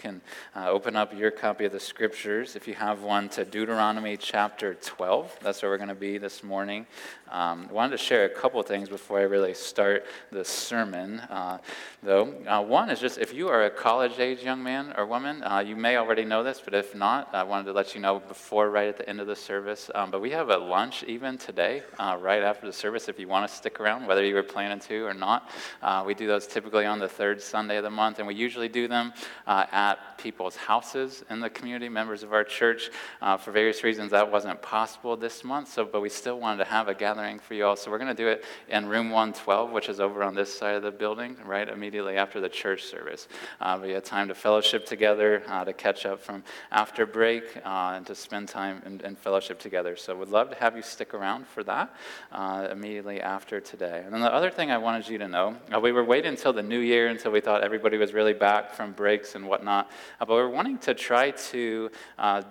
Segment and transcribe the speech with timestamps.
[0.00, 0.22] can
[0.56, 4.72] uh, open up your copy of the scriptures, if you have one, to Deuteronomy chapter
[4.74, 5.38] 12.
[5.42, 6.86] That's where we're going to be this morning.
[7.30, 11.58] Um, I wanted to share a couple things before I really start the sermon, uh,
[12.02, 12.34] though.
[12.48, 15.60] Uh, one is just if you are a college age young man or woman, uh,
[15.60, 18.70] you may already know this, but if not, I wanted to let you know before,
[18.70, 19.90] right at the end of the service.
[19.94, 23.28] Um, but we have a lunch even today, uh, right after the service, if you
[23.28, 25.50] want to stick around, whether you were planning to or not.
[25.82, 28.68] Uh, we do those typically on the third Sunday of the month, and we usually
[28.68, 29.12] do them
[29.46, 32.90] uh, at people's houses in the community, members of our church.
[33.38, 36.88] for various reasons, that wasn't possible this month, so but we still wanted to have
[36.88, 37.76] a gathering gathering for you all.
[37.76, 40.74] So we're going to do it in room 112, which is over on this side
[40.74, 43.28] of the building, right immediately after the church service.
[43.60, 47.94] Uh, we had time to fellowship together, uh, to catch up from after break, uh,
[47.96, 49.96] and to spend time in, in, fellowship together.
[49.96, 51.94] So we'd love to have you stick around for that
[52.32, 54.02] uh, immediately after today.
[54.04, 56.52] And then the other thing I wanted you to know, uh, we were waiting until
[56.52, 60.24] the new year until we thought everybody was really back from breaks and whatnot, uh,
[60.24, 61.90] but we we're wanting to try to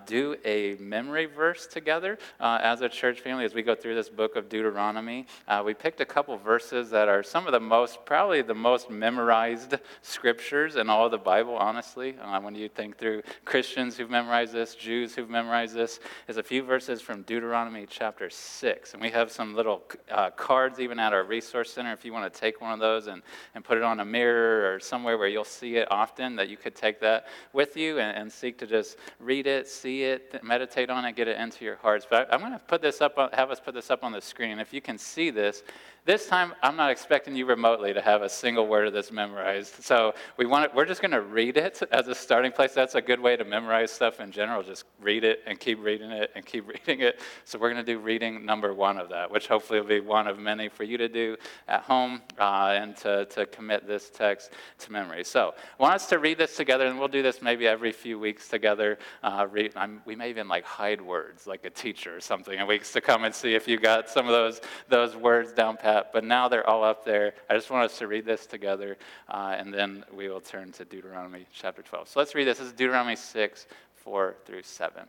[0.05, 4.35] do a memory verse together as a church family as we go through this book
[4.35, 5.25] of Deuteronomy.
[5.47, 8.89] Uh, we picked a couple verses that are some of the most, probably the most
[8.89, 12.15] memorized scriptures in all of the Bible, honestly.
[12.21, 16.43] Uh, when you think through Christians who've memorized this, Jews who've memorized this, is a
[16.43, 18.93] few verses from Deuteronomy chapter 6.
[18.93, 22.31] And we have some little uh, cards even at our resource center if you want
[22.31, 23.21] to take one of those and,
[23.55, 26.57] and put it on a mirror or somewhere where you'll see it often, that you
[26.57, 27.18] could take that
[27.53, 31.27] with you and, and seek to just read it, see it, meditate on it, get
[31.27, 32.05] it into your hearts.
[32.09, 34.21] But I, I'm going to put this up, have us put this up on the
[34.21, 34.59] screen.
[34.59, 35.63] If you can see this,
[36.09, 39.83] this time, I'm not expecting you remotely to have a single word of this memorized.
[39.83, 42.73] So we want it, we're just going to read it as a starting place.
[42.73, 44.63] That's a good way to memorize stuff in general.
[44.63, 47.19] Just read it and keep reading it and keep reading it.
[47.45, 50.25] So we're going to do reading number one of that, which hopefully will be one
[50.25, 54.53] of many for you to do at home uh, and to, to commit this text
[54.79, 55.23] to memory.
[55.23, 58.17] So I want us to read this together, and we'll do this maybe every few
[58.17, 58.97] weeks together.
[59.21, 62.91] Uh, read, we may even like hide words like a teacher or something, and weeks
[62.93, 66.23] to come and see if you got some of those, those words down pat but
[66.23, 67.33] now they're all up there.
[67.49, 70.85] I just want us to read this together, uh, and then we will turn to
[70.85, 72.09] Deuteronomy chapter 12.
[72.09, 72.57] So let's read this.
[72.57, 73.67] This is Deuteronomy 6,
[74.03, 75.03] 4 through 7.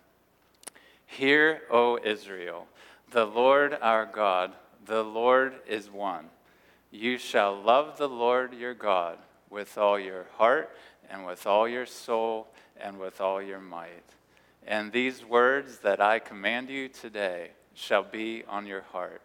[1.06, 2.66] Hear, O Israel,
[3.10, 4.52] the Lord our God,
[4.86, 6.26] the Lord is one.
[6.90, 9.18] You shall love the Lord your God
[9.48, 10.76] with all your heart,
[11.10, 12.46] and with all your soul,
[12.80, 14.14] and with all your might.
[14.66, 19.22] And these words that I command you today shall be on your heart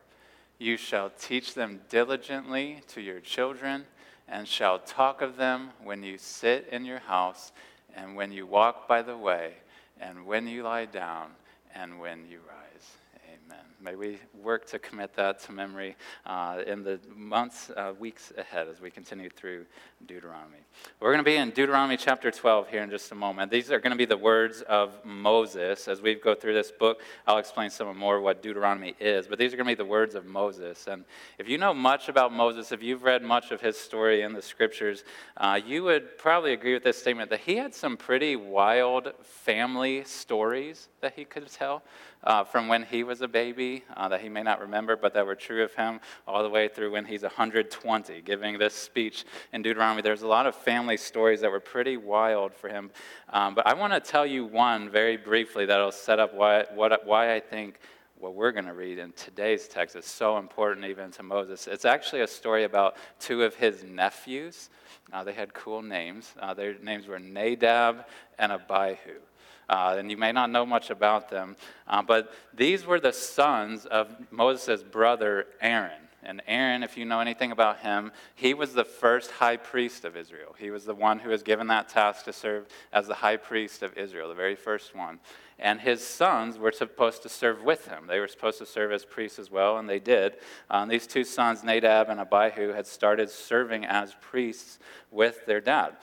[0.57, 3.85] you shall teach them diligently to your children,
[4.27, 7.51] and shall talk of them when you sit in your house,
[7.95, 9.53] and when you walk by the way,
[9.99, 11.29] and when you lie down,
[11.73, 12.88] and when you rise.
[13.27, 13.65] Amen.
[13.81, 15.95] May we work to commit that to memory
[16.25, 19.65] uh, in the months, uh, weeks ahead as we continue through
[20.05, 20.64] Deuteronomy.
[21.00, 23.52] We're going to be in Deuteronomy chapter 12 here in just a moment.
[23.52, 25.88] These are going to be the words of Moses.
[25.88, 29.53] As we go through this book, I'll explain some more what Deuteronomy is, but these
[29.53, 30.88] are going to be the words of Moses.
[30.88, 31.06] And
[31.38, 34.41] if you know much about Moses, if you've read much of his story in the
[34.41, 35.03] scriptures,
[35.38, 40.03] uh, you would probably agree with this statement that he had some pretty wild family
[40.06, 41.84] stories that he could tell
[42.25, 45.25] uh, from when he was a baby uh, that he may not remember, but that
[45.25, 49.62] were true of him all the way through when he's 120, giving this speech in
[49.62, 50.02] Deuteronomy.
[50.02, 52.91] There's a lot of family stories that were pretty wild for him.
[53.29, 57.05] Um, but I want to tell you one very briefly that'll set up why, what,
[57.05, 57.79] why I think
[58.17, 61.67] what we're going to read in today's text is so important even to Moses.
[61.67, 64.69] It's actually a story about two of his nephews.
[65.13, 66.33] Uh, they had cool names.
[66.39, 68.05] Uh, their names were Nadab
[68.39, 69.21] and Abihu
[69.69, 71.55] uh, and you may not know much about them,
[71.87, 76.04] uh, but these were the sons of Moses' brother Aaron.
[76.25, 80.16] And Aaron, if you know anything about him, he was the first high priest of
[80.16, 80.56] Israel.
[80.58, 83.84] He was the one who was given that task to serve as the high priest
[83.84, 85.19] of Israel, the very first one.
[85.58, 88.08] And his sons were supposed to serve with him.
[88.08, 90.38] They were supposed to serve as priests as well, and they did.
[90.69, 94.80] Um, these two sons, Nadab and Abihu, had started serving as priests
[95.12, 95.96] with their dad.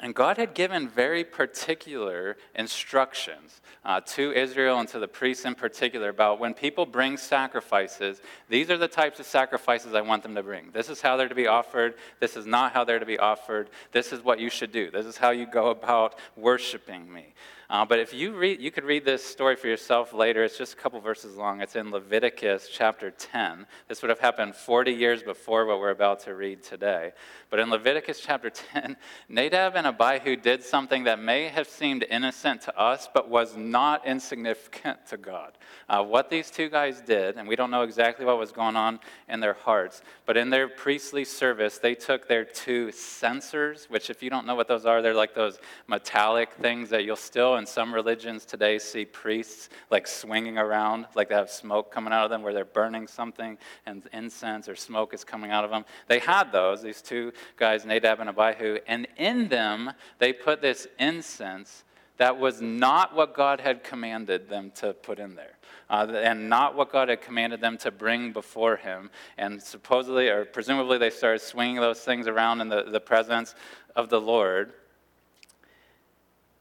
[0.00, 5.56] And God had given very particular instructions uh, to Israel and to the priests in
[5.56, 10.36] particular about when people bring sacrifices, these are the types of sacrifices I want them
[10.36, 10.70] to bring.
[10.72, 11.94] This is how they're to be offered.
[12.20, 13.70] This is not how they're to be offered.
[13.90, 14.90] This is what you should do.
[14.90, 17.34] This is how you go about worshiping me.
[17.70, 20.42] Uh, but if you read, you could read this story for yourself later.
[20.42, 21.60] It's just a couple verses long.
[21.60, 23.66] It's in Leviticus chapter 10.
[23.88, 27.12] This would have happened 40 years before what we're about to read today.
[27.50, 28.96] But in Leviticus chapter 10,
[29.28, 34.06] Nadab and Abihu did something that may have seemed innocent to us, but was not
[34.06, 35.52] insignificant to God.
[35.90, 38.98] Uh, what these two guys did, and we don't know exactly what was going on
[39.28, 44.22] in their hearts, but in their priestly service, they took their two censers, which, if
[44.22, 47.66] you don't know what those are, they're like those metallic things that you'll still in
[47.66, 52.30] some religions today see priests like swinging around, like they have smoke coming out of
[52.30, 55.84] them where they're burning something and incense or smoke is coming out of them.
[56.06, 60.86] They had those, these two guys, Nadab and Abihu, and in them they put this
[60.98, 61.84] incense
[62.18, 65.56] that was not what God had commanded them to put in there.
[65.88, 69.10] Uh, and not what God had commanded them to bring before Him.
[69.38, 73.54] And supposedly, or presumably, they started swinging those things around in the, the presence
[73.96, 74.72] of the Lord.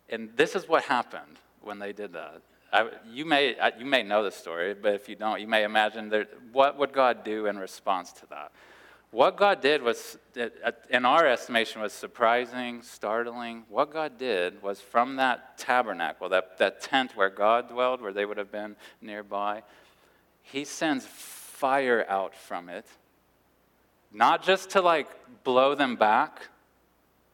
[0.10, 2.42] And this is what happened when they did that.
[2.72, 6.10] I, you, may, you may know the story, but if you don't, you may imagine
[6.10, 8.52] that, what would God do in response to that?
[9.12, 13.64] What God did was, uh, in our estimation, was surprising, startling.
[13.70, 18.26] What God did was from that tabernacle, that, that tent where God dwelled, where they
[18.26, 19.64] would have been nearby,
[20.44, 22.86] He sends fire out from it,
[24.12, 25.08] not just to like
[25.46, 26.50] blow them back,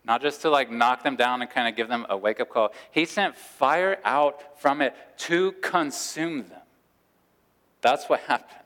[0.05, 2.49] not just to like knock them down and kind of give them a wake up
[2.49, 2.73] call.
[2.91, 6.61] He sent fire out from it to consume them.
[7.81, 8.59] That's what happened.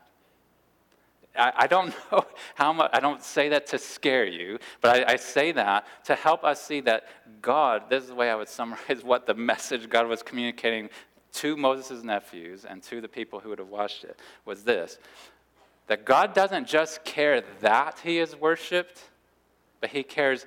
[1.38, 2.26] I, I don't know
[2.56, 6.16] how much, I don't say that to scare you, but I, I say that to
[6.16, 7.04] help us see that
[7.42, 10.90] God, this is the way I would summarize what the message God was communicating
[11.34, 14.98] to Moses' nephews and to the people who would have watched it was this
[15.88, 19.04] that God doesn't just care that he is worshiped,
[19.80, 20.46] but he cares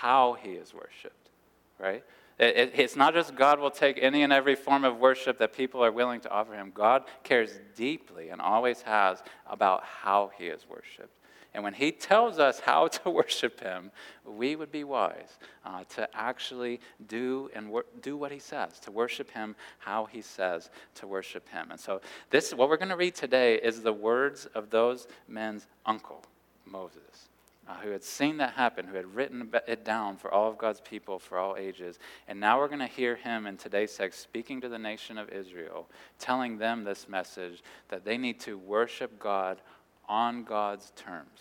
[0.00, 1.30] how he is worshiped,
[1.78, 2.04] right?
[2.38, 5.52] It, it, it's not just God will take any and every form of worship that
[5.52, 6.72] people are willing to offer him.
[6.74, 11.16] God cares deeply and always has about how he is worshiped.
[11.54, 13.90] And when he tells us how to worship him,
[14.24, 18.90] we would be wise uh, to actually do and wor- do what he says, to
[18.90, 21.70] worship him how he says to worship him.
[21.70, 22.00] And so
[22.30, 26.24] this what we're going to read today is the words of those men's uncle,
[26.64, 27.28] Moses
[27.68, 30.80] uh, who had seen that happen, who had written it down for all of God's
[30.80, 31.98] people for all ages.
[32.26, 35.28] And now we're going to hear him in today's text speaking to the nation of
[35.28, 35.88] Israel,
[36.18, 39.60] telling them this message that they need to worship God
[40.08, 41.40] on God's terms.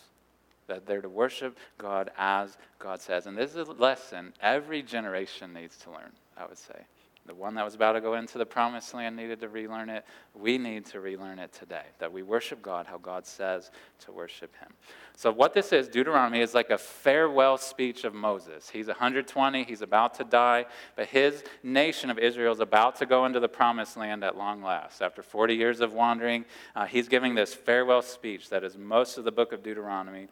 [0.68, 3.25] That they're to worship God as God says.
[3.25, 6.85] And this is a lesson every generation needs to learn, I would say.
[7.31, 10.04] The one that was about to go into the promised land needed to relearn it.
[10.33, 11.86] We need to relearn it today.
[12.00, 14.68] That we worship God how God says to worship Him.
[15.16, 18.69] So, what this is, Deuteronomy, is like a farewell speech of Moses.
[18.69, 20.66] He's 120, he's about to die,
[20.98, 24.62] but his nation of Israel is about to go into the promised land at long
[24.62, 25.01] last.
[25.01, 26.44] After 40 years of wandering,
[26.75, 30.27] uh, he's giving this farewell speech that is most of the book of Deuteronomy.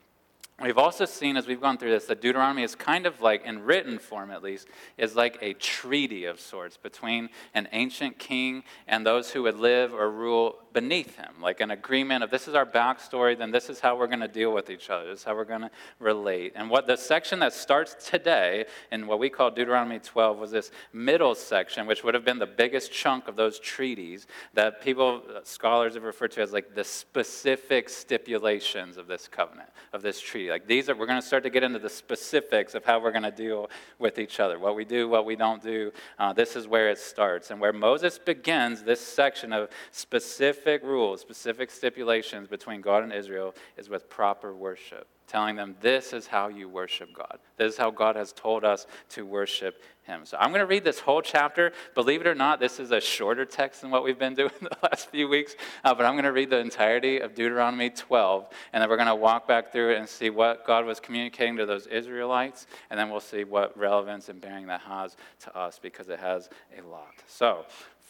[0.61, 3.63] We've also seen as we've gone through this that Deuteronomy is kind of like, in
[3.63, 4.67] written form at least,
[4.97, 9.93] is like a treaty of sorts between an ancient king and those who would live
[9.93, 13.79] or rule beneath him, like an agreement of this is our backstory, then this is
[13.79, 16.53] how we're going to deal with each other, this is how we're going to relate.
[16.55, 20.71] And what the section that starts today in what we call Deuteronomy 12 was this
[20.93, 25.95] middle section, which would have been the biggest chunk of those treaties that people, scholars
[25.95, 30.49] have referred to as like the specific stipulations of this covenant, of this treaty.
[30.49, 33.11] Like these are, we're going to start to get into the specifics of how we're
[33.11, 35.91] going to deal with each other, what we do, what we don't do.
[36.17, 37.49] Uh, this is where it starts.
[37.49, 43.13] And where Moses begins this section of specific specific rules, specific stipulations between God and
[43.13, 47.39] Israel is with proper worship, telling them this is how you worship God.
[47.55, 50.25] This is how God has told us to worship Him.
[50.25, 51.71] So I'm going to read this whole chapter.
[51.95, 54.77] Believe it or not, this is a shorter text than what we've been doing the
[54.83, 58.81] last few weeks, uh, but I'm going to read the entirety of Deuteronomy 12, and
[58.81, 61.65] then we're going to walk back through it and see what God was communicating to
[61.65, 66.09] those Israelites, and then we'll see what relevance and bearing that has to us because
[66.09, 67.13] it has a lot.
[67.27, 67.65] So,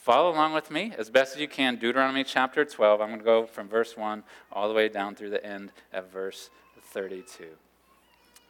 [0.10, 1.76] follow along with me as best as you can.
[1.76, 3.00] Deuteronomy chapter 12.
[3.00, 6.12] I'm going to go from verse 1 all the way down through the end at
[6.12, 6.50] verse
[6.82, 7.46] 32.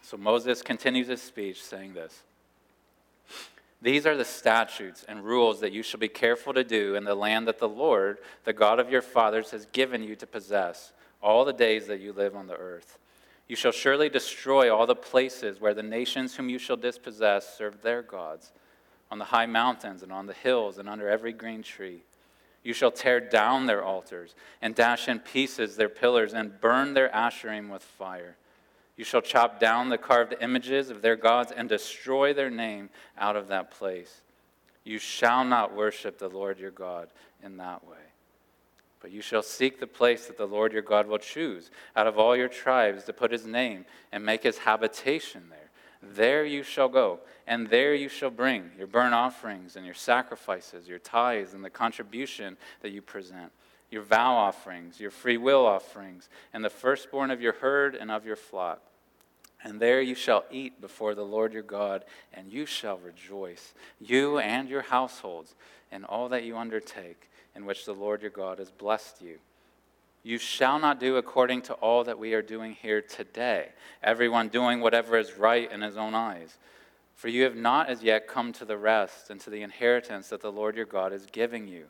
[0.01, 2.24] So Moses continues his speech saying this
[3.82, 7.13] These are the statutes and rules that you shall be careful to do in the
[7.13, 11.44] land that the Lord, the God of your fathers, has given you to possess all
[11.44, 12.98] the days that you live on the earth.
[13.50, 17.82] You shall surely destroy all the places where the nations whom you shall dispossess serve
[17.82, 18.54] their gods
[19.12, 22.04] on the high mountains and on the hills and under every green tree.
[22.63, 27.10] You shall tear down their altars and dash in pieces their pillars and burn their
[27.10, 28.36] asherim with fire.
[28.98, 33.38] You shall chop down the carved images of their gods and destroy their name out
[33.38, 34.22] of that place.
[34.84, 37.08] You shall not worship the Lord your God
[37.42, 37.98] in that way.
[39.01, 42.20] But you shall seek the place that the Lord your God will choose out of
[42.20, 45.69] all your tribes to put his name and make his habitation there.
[46.01, 50.88] There you shall go, and there you shall bring your burnt offerings and your sacrifices,
[50.88, 53.51] your tithes and the contribution that you present,
[53.91, 58.25] your vow offerings, your free will offerings, and the firstborn of your herd and of
[58.25, 58.82] your flock.
[59.62, 64.38] And there you shall eat before the Lord your God, and you shall rejoice, you
[64.38, 65.53] and your households,
[65.91, 69.39] in all that you undertake, in which the Lord your God has blessed you.
[70.24, 73.70] You shall not do according to all that we are doing here today,
[74.04, 76.58] everyone doing whatever is right in his own eyes.
[77.16, 80.42] For you have not as yet come to the rest and to the inheritance that
[80.42, 81.86] the Lord your God is giving you.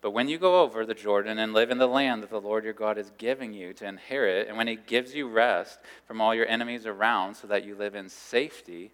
[0.00, 2.62] But when you go over the Jordan and live in the land that the Lord
[2.62, 6.34] your God is giving you to inherit, and when he gives you rest from all
[6.34, 8.92] your enemies around so that you live in safety,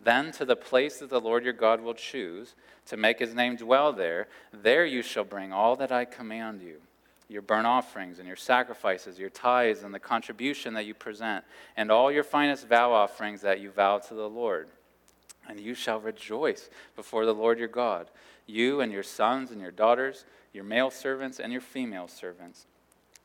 [0.00, 2.54] then to the place that the Lord your God will choose
[2.86, 6.76] to make his name dwell there, there you shall bring all that I command you
[7.28, 11.44] your burnt offerings and your sacrifices, your tithes and the contribution that you present,
[11.76, 14.68] and all your finest vow offerings that you vow to the Lord.
[15.48, 18.08] And you shall rejoice before the Lord your God
[18.48, 22.66] you and your sons and your daughters, your male servants and your female servants,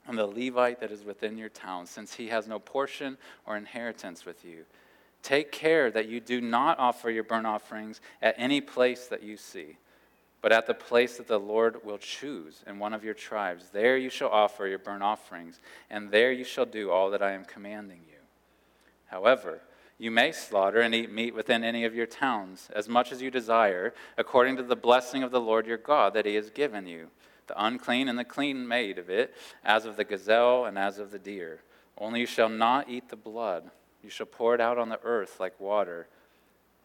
[0.06, 3.18] and the Levite that is within your town, since he has no portion
[3.48, 4.66] or inheritance with you.
[5.24, 9.38] Take care that you do not offer your burnt offerings at any place that you
[9.38, 9.78] see,
[10.44, 13.70] but at the place that the Lord will choose in one of your tribes.
[13.72, 17.32] There you shall offer your burnt offerings, and there you shall do all that I
[17.32, 18.20] am commanding you.
[19.06, 19.62] However,
[19.98, 23.32] you may slaughter and eat meat within any of your towns, as much as you
[23.32, 27.08] desire, according to the blessing of the Lord your God that he has given you,
[27.48, 29.34] the unclean and the clean made of it,
[29.64, 31.62] as of the gazelle and as of the deer.
[31.98, 33.72] Only you shall not eat the blood.
[34.04, 36.10] You shall pour it out on the earth like water.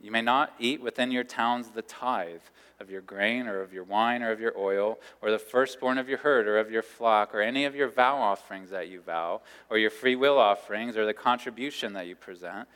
[0.00, 2.40] You may not eat within your towns the tithe
[2.80, 6.08] of your grain or of your wine or of your oil, or the firstborn of
[6.08, 9.40] your herd or of your flock, or any of your vow offerings that you vow,
[9.68, 12.68] or your free will offerings, or the contribution that you present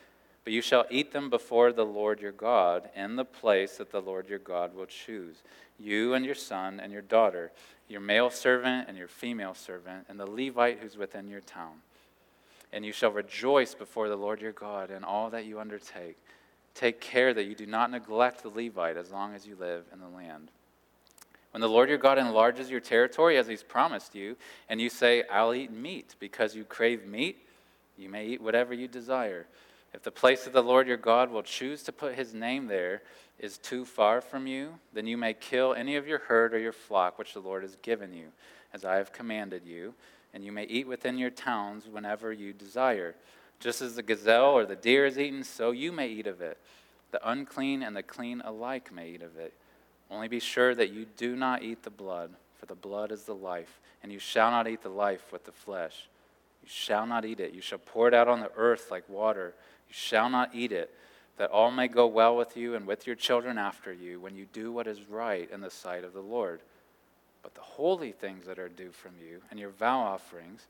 [0.43, 4.01] but you shall eat them before the Lord your God in the place that the
[4.01, 5.41] Lord your God will choose.
[5.79, 7.51] You and your son and your daughter,
[7.87, 11.81] your male servant and your female servant, and the Levite who's within your town.
[12.73, 16.17] And you shall rejoice before the Lord your God in all that you undertake.
[16.75, 19.99] Take care that you do not neglect the Levite as long as you live in
[19.99, 20.49] the land.
[21.51, 24.35] When the Lord your God enlarges your territory as he's promised you,
[24.69, 27.37] and you say, I'll eat meat because you crave meat,
[27.95, 29.45] you may eat whatever you desire.
[29.93, 33.03] If the place that the Lord your God will choose to put his name there
[33.37, 36.71] is too far from you, then you may kill any of your herd or your
[36.71, 38.27] flock which the Lord has given you,
[38.73, 39.93] as I have commanded you,
[40.33, 43.13] and you may eat within your towns whenever you desire.
[43.59, 46.57] Just as the gazelle or the deer is eaten, so you may eat of it.
[47.11, 49.53] The unclean and the clean alike may eat of it.
[50.09, 53.35] Only be sure that you do not eat the blood, for the blood is the
[53.35, 56.07] life, and you shall not eat the life with the flesh.
[56.61, 57.53] You shall not eat it.
[57.53, 59.53] You shall pour it out on the earth like water.
[59.87, 60.93] You shall not eat it,
[61.37, 64.45] that all may go well with you and with your children after you when you
[64.53, 66.61] do what is right in the sight of the Lord.
[67.41, 70.67] But the holy things that are due from you and your vow offerings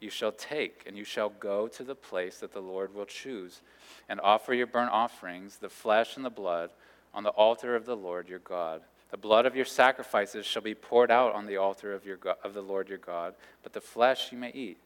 [0.00, 3.60] you shall take, and you shall go to the place that the Lord will choose,
[4.08, 6.70] and offer your burnt offerings, the flesh and the blood,
[7.14, 8.82] on the altar of the Lord your God.
[9.10, 12.54] The blood of your sacrifices shall be poured out on the altar of, your, of
[12.54, 14.78] the Lord your God, but the flesh you may eat.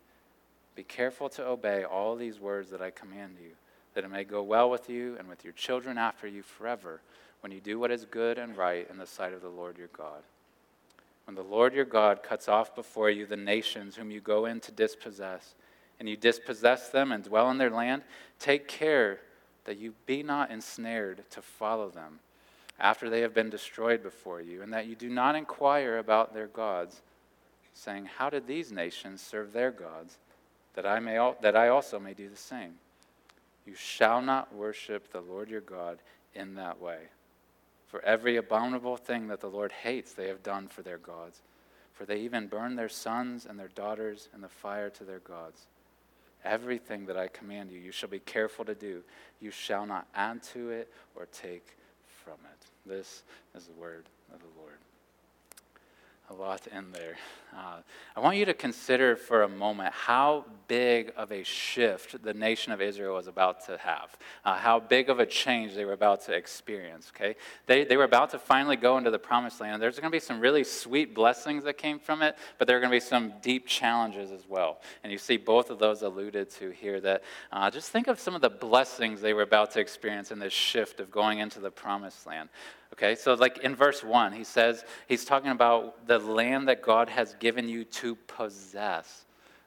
[0.76, 3.52] Be careful to obey all these words that I command you
[3.94, 7.00] that it may go well with you and with your children after you forever,
[7.40, 9.88] when you do what is good and right in the sight of the Lord your
[9.88, 10.22] God.
[11.24, 14.60] When the Lord your God cuts off before you the nations whom you go in
[14.60, 15.54] to dispossess,
[15.98, 18.02] and you dispossess them and dwell in their land,
[18.38, 19.20] take care
[19.64, 22.20] that you be not ensnared to follow them
[22.80, 26.46] after they have been destroyed before you, and that you do not inquire about their
[26.46, 27.02] gods,
[27.74, 30.16] saying, How did these nations serve their gods,
[30.74, 32.74] that I, may, that I also may do the same?
[33.66, 35.98] You shall not worship the Lord your God
[36.34, 37.00] in that way.
[37.90, 41.42] For every abominable thing that the Lord hates, they have done for their gods.
[41.92, 45.66] For they even burn their sons and their daughters in the fire to their gods.
[46.44, 49.02] Everything that I command you, you shall be careful to do.
[49.40, 51.76] You shall not add to it or take
[52.24, 52.66] from it.
[52.88, 53.24] This
[53.56, 54.04] is the word.
[56.30, 57.16] A lot in there.
[57.52, 57.78] Uh,
[58.14, 62.70] I want you to consider for a moment how big of a shift the nation
[62.70, 66.24] of Israel was about to have, uh, how big of a change they were about
[66.26, 67.10] to experience.
[67.14, 67.34] Okay,
[67.66, 69.82] they, they were about to finally go into the promised land.
[69.82, 72.80] There's going to be some really sweet blessings that came from it, but there are
[72.80, 74.80] going to be some deep challenges as well.
[75.02, 77.00] And you see both of those alluded to here.
[77.00, 80.38] That uh, just think of some of the blessings they were about to experience in
[80.38, 82.50] this shift of going into the promised land.
[82.94, 87.08] Okay, so like in verse 1, he says, he's talking about the land that God
[87.08, 89.24] has given you to possess.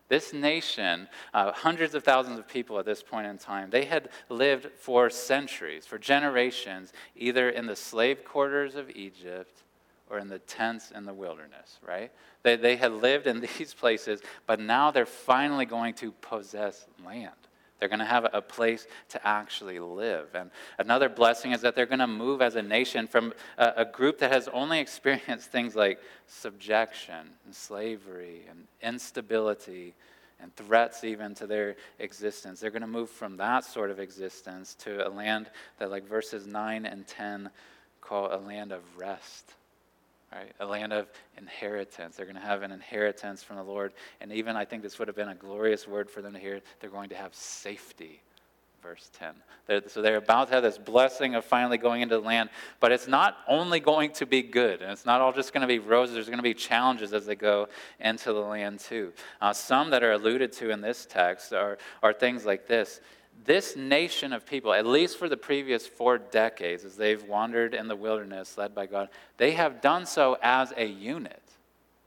[0.09, 4.09] This nation, uh, hundreds of thousands of people at this point in time, they had
[4.29, 9.63] lived for centuries, for generations, either in the slave quarters of Egypt
[10.09, 12.11] or in the tents in the wilderness, right?
[12.43, 17.31] They, they had lived in these places, but now they're finally going to possess land.
[17.83, 20.29] They're going to have a place to actually live.
[20.33, 23.83] And another blessing is that they're going to move as a nation from a, a,
[23.83, 29.95] group that has only experienced things like subjection and slavery and instability
[30.39, 32.61] and threats even to their existence.
[32.61, 35.49] They're going to move from that sort of existence to a land
[35.79, 37.49] that, like verses 9 and 10,
[37.99, 39.55] call a land of rest
[40.33, 40.51] right?
[40.59, 42.15] A land of inheritance.
[42.15, 43.93] They're going to have an inheritance from the Lord.
[44.21, 46.61] And even I think this would have been a glorious word for them to hear.
[46.79, 48.21] They're going to have safety.
[48.81, 49.33] Verse 10.
[49.65, 52.49] They're, so they're about to have this blessing of finally going into the land,
[52.81, 55.67] but it's not only going to be good, and it's not all just going to
[55.67, 56.15] be roses.
[56.15, 57.69] There's going to be challenges as they go
[58.01, 59.13] into the land, too.
[59.39, 62.99] Uh, some that are alluded to in this text are, are things like this
[63.45, 67.87] this nation of people, at least for the previous four decades, as they've wandered in
[67.87, 71.43] the wilderness led by God, they have done so as a unit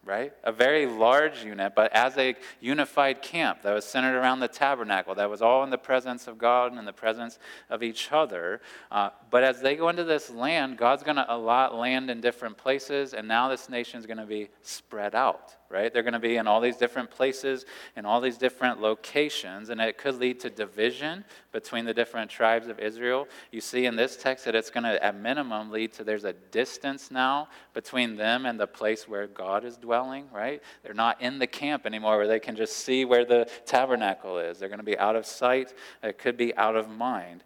[0.06, 0.32] right?
[0.44, 5.16] A very large unit, but as a unified camp that was centered around the tabernacle,
[5.16, 8.60] that was all in the presence of God and in the presence of each other.
[8.90, 12.56] Uh, but as they go into this land, God's going to allot land in different
[12.56, 15.92] places, and now this nation is going to be spread out, right?
[15.92, 19.80] They're going to be in all these different places, in all these different locations, and
[19.80, 23.26] it could lead to division between the different tribes of Israel.
[23.50, 26.32] You see in this text that it's going to, at minimum, lead to there's a
[26.32, 30.62] distance now between them and the place where God is dwelling right?
[30.82, 34.58] They're not in the camp anymore where they can just see where the tabernacle is.
[34.58, 37.42] They're going to be out of sight, it could be out of mind.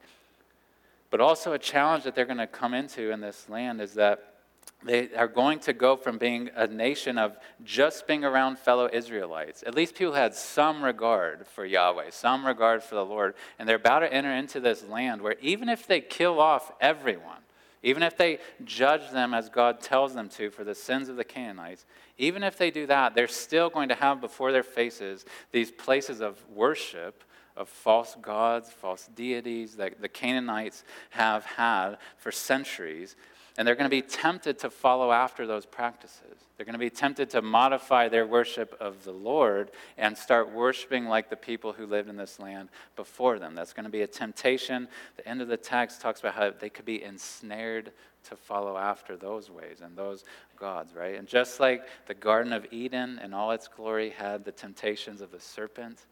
[1.10, 4.29] But also, a challenge that they're going to come into in this land is that
[4.82, 9.62] they are going to go from being a nation of just being around fellow Israelites.
[9.66, 13.34] At least people had some regard for Yahweh, some regard for the Lord.
[13.58, 17.40] And they're about to enter into this land where even if they kill off everyone,
[17.82, 21.24] even if they judge them as God tells them to for the sins of the
[21.24, 21.84] Canaanites,
[22.16, 26.20] even if they do that, they're still going to have before their faces these places
[26.20, 27.24] of worship
[27.56, 33.16] of false gods, false deities that the Canaanites have had for centuries.
[33.59, 36.37] And they're going to be tempted to follow after those practices.
[36.57, 41.06] They're going to be tempted to modify their worship of the Lord and start worshiping
[41.06, 43.54] like the people who lived in this land before them.
[43.54, 44.89] That's going to be a temptation.
[45.17, 47.93] The end of the text talks about how they could be ensnared
[48.28, 50.25] to follow after those ways and those
[50.58, 51.19] gods, right?
[51.19, 55.32] And just like the Garden of Eden and all its glory had the temptations of
[55.32, 56.04] the serpent,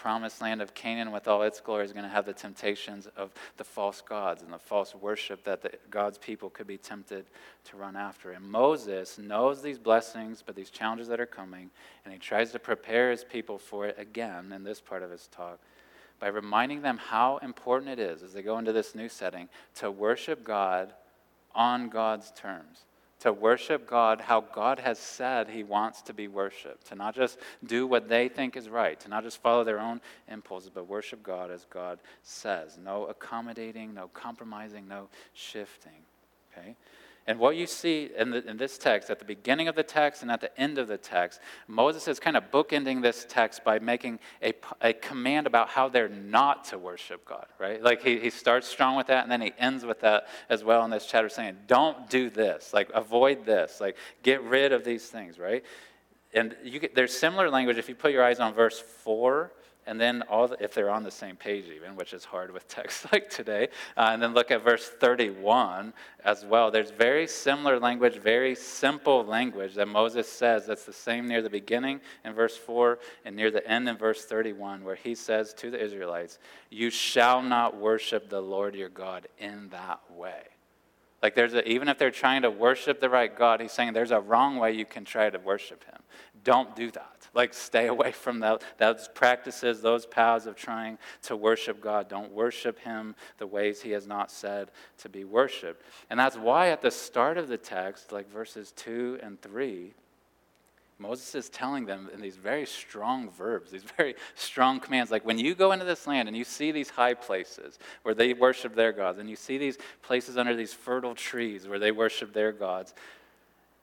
[0.00, 3.34] promised land of Canaan with all its glory is going to have the temptations of
[3.58, 7.26] the false gods and the false worship that the, God's people could be tempted
[7.64, 8.32] to run after.
[8.32, 11.68] And Moses knows these blessings, but these challenges that are coming,
[12.06, 15.26] and he tries to prepare his people for it again in this part of his
[15.26, 15.58] talk
[16.18, 19.90] by reminding them how important it is as they go into this new setting to
[19.90, 20.94] worship God
[21.54, 22.84] on God's terms
[23.20, 27.38] to worship God how God has said He wants to be worshiped, to not just
[27.64, 31.22] do what they think is right, to not just follow their own impulses, but worship
[31.22, 32.78] God as God says.
[32.82, 35.92] No accommodating, no compromising, no shifting.
[36.52, 36.76] Okay?
[37.26, 40.22] And what you see in, the, in, this text, at the beginning of the text
[40.22, 43.78] and at the end of the text, Moses is kind of bookending this text by
[43.78, 47.82] making a, a command about how they're not to worship God, right?
[47.82, 50.84] Like he, he starts strong with that and then he ends with that as well
[50.84, 55.06] in this chapter, saying, don't do this, like avoid this, like get rid of these
[55.06, 55.62] things, right?
[56.32, 59.52] And you get, there's similar language if you put your eyes on verse 4
[59.86, 62.66] and then all the, if they're on the same page even which is hard with
[62.68, 65.92] text like today uh, and then look at verse 31
[66.24, 71.26] as well there's very similar language very simple language that moses says that's the same
[71.26, 75.14] near the beginning in verse 4 and near the end in verse 31 where he
[75.14, 76.38] says to the israelites
[76.70, 80.42] you shall not worship the lord your god in that way
[81.22, 84.10] like there's a, even if they're trying to worship the right God, he's saying there's
[84.10, 85.98] a wrong way you can try to worship him.
[86.44, 87.19] don't do that.
[87.34, 92.08] Like, stay away from that, those practices, those paths of trying to worship God.
[92.08, 95.82] Don't worship Him the ways He has not said to be worshiped.
[96.08, 99.94] And that's why at the start of the text, like verses 2 and 3,
[101.00, 105.10] Moses is telling them in these very strong verbs, these very strong commands.
[105.10, 108.34] Like when you go into this land and you see these high places where they
[108.34, 112.34] worship their gods, and you see these places under these fertile trees where they worship
[112.34, 112.94] their gods,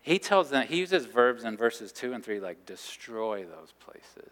[0.08, 4.32] he tells them, he uses verbs in verses 2 and 3 like destroy those places,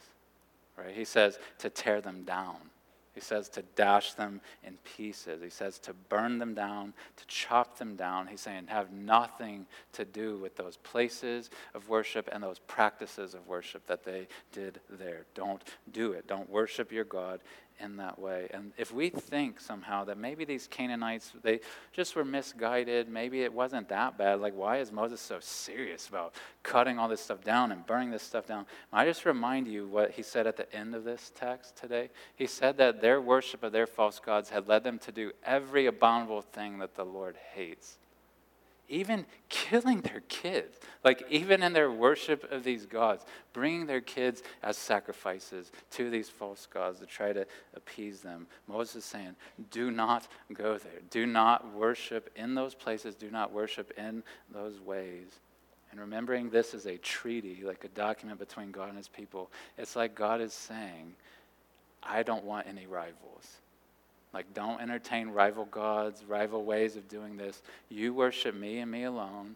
[0.77, 0.95] right?
[0.95, 2.55] He says to tear them down.
[3.13, 5.41] He says to dash them in pieces.
[5.41, 8.27] He says to burn them down, to chop them down.
[8.27, 13.45] He's saying have nothing to do with those places of worship and those practices of
[13.45, 15.25] worship that they did there.
[15.33, 15.61] Don't
[15.91, 16.25] do it.
[16.25, 17.41] Don't worship your God
[17.79, 18.47] in that way.
[18.51, 21.59] And if we think somehow that maybe these Canaanites, they
[21.91, 26.33] just were misguided, maybe it wasn't that bad, like why is Moses so serious about
[26.63, 28.65] cutting all this stuff down and burning this stuff down?
[28.91, 32.09] I just remind you what he said at the end of this text today.
[32.35, 35.85] He said that their worship of their false gods had led them to do every
[35.85, 37.97] abominable thing that the Lord hates
[38.87, 44.43] even killing their kids, like even in their worship of these gods, bringing their kids
[44.61, 47.45] as sacrifices to these false gods to try to
[47.75, 48.47] appease them.
[48.67, 49.35] Moses is saying,
[49.71, 51.01] do not go there.
[51.09, 53.15] Do not worship in those places.
[53.15, 55.27] Do not worship in those ways.
[55.91, 59.95] And remembering this is a treaty, like a document between God and his people, it's
[59.95, 61.13] like God is saying,
[62.03, 63.61] I don't want any rivals.
[64.35, 67.63] Like, don't entertain rival gods, rival ways of doing this.
[67.87, 69.55] You worship me and me alone,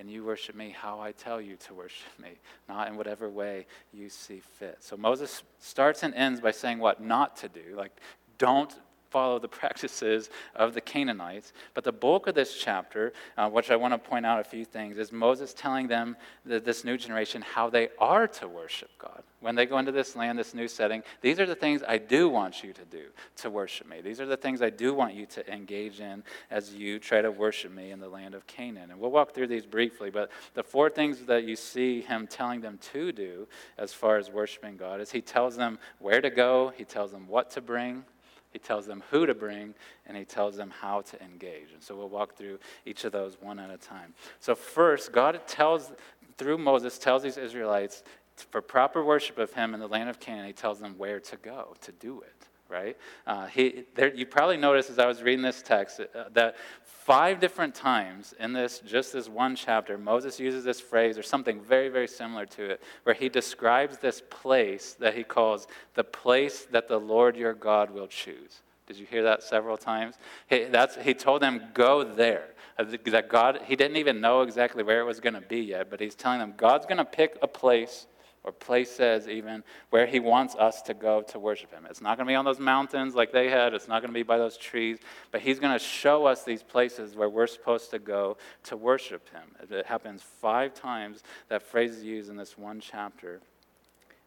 [0.00, 2.30] and you worship me how I tell you to worship me,
[2.68, 4.78] not in whatever way you see fit.
[4.80, 7.76] So Moses starts and ends by saying what not to do.
[7.76, 7.92] Like,
[8.36, 8.74] don't
[9.10, 11.52] follow the practices of the Canaanites.
[11.74, 14.64] But the bulk of this chapter, uh, which I want to point out a few
[14.64, 19.22] things, is Moses telling them, this new generation, how they are to worship God.
[19.40, 22.28] When they go into this land, this new setting, these are the things I do
[22.28, 23.04] want you to do
[23.36, 24.00] to worship me.
[24.00, 27.30] These are the things I do want you to engage in as you try to
[27.30, 28.90] worship me in the land of Canaan.
[28.90, 32.60] And we'll walk through these briefly, but the four things that you see him telling
[32.60, 33.46] them to do
[33.78, 37.28] as far as worshiping God is he tells them where to go, he tells them
[37.28, 38.04] what to bring,
[38.50, 39.74] he tells them who to bring,
[40.06, 41.72] and he tells them how to engage.
[41.72, 44.14] And so we'll walk through each of those one at a time.
[44.40, 45.92] So first, God tells
[46.38, 48.02] through Moses tells these Israelites
[48.50, 51.36] for proper worship of him in the land of Canaan, he tells them where to
[51.36, 52.96] go to do it right?
[53.26, 57.38] Uh, he, there, you probably noticed as I was reading this text uh, that five
[57.38, 61.88] different times in this, just this one chapter, Moses uses this phrase or something very,
[61.88, 66.88] very similar to it, where he describes this place that he calls the place that
[66.88, 68.62] the Lord your God will choose.
[68.86, 70.16] Did you hear that several times?
[70.48, 72.48] He, that's, he told them, go there.
[72.78, 75.90] Uh, that God, he didn't even know exactly where it was going to be yet,
[75.90, 78.06] but he's telling them, God's going to pick a place
[78.46, 81.84] or places even where he wants us to go to worship him.
[81.90, 84.18] It's not going to be on those mountains like they had, it's not going to
[84.18, 84.98] be by those trees,
[85.32, 89.28] but he's going to show us these places where we're supposed to go to worship
[89.30, 89.56] him.
[89.68, 93.40] It happens five times, that phrase is used in this one chapter.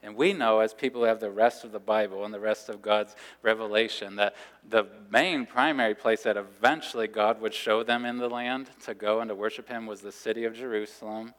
[0.02, 2.70] And we know, as people who have the rest of the Bible and the rest
[2.70, 4.36] of God's revelation, that
[4.68, 9.20] the main primary place that eventually God would show them in the land to go
[9.20, 11.34] and to worship Him was the city of Jerusalem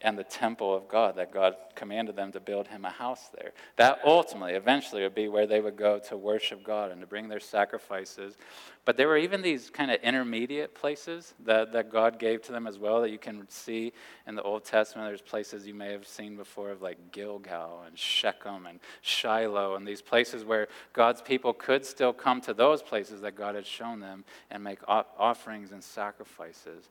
[0.00, 3.50] and the temple of God, that God commanded them to build him a house there.
[3.76, 7.28] That ultimately, eventually, would be where they would go to worship God and to bring
[7.28, 8.36] their sacrifices.
[8.84, 12.68] But there were even these kind of intermediate places that, that God gave to them
[12.68, 13.92] as well that you can see
[14.26, 15.08] in the Old Testament.
[15.08, 19.86] There's places you may have seen before of like Gilgal and Shechem and Shiloh, and
[19.86, 23.98] these places where God's people could still come to those places that God had shown
[23.98, 26.88] them and make offerings and sacrifices.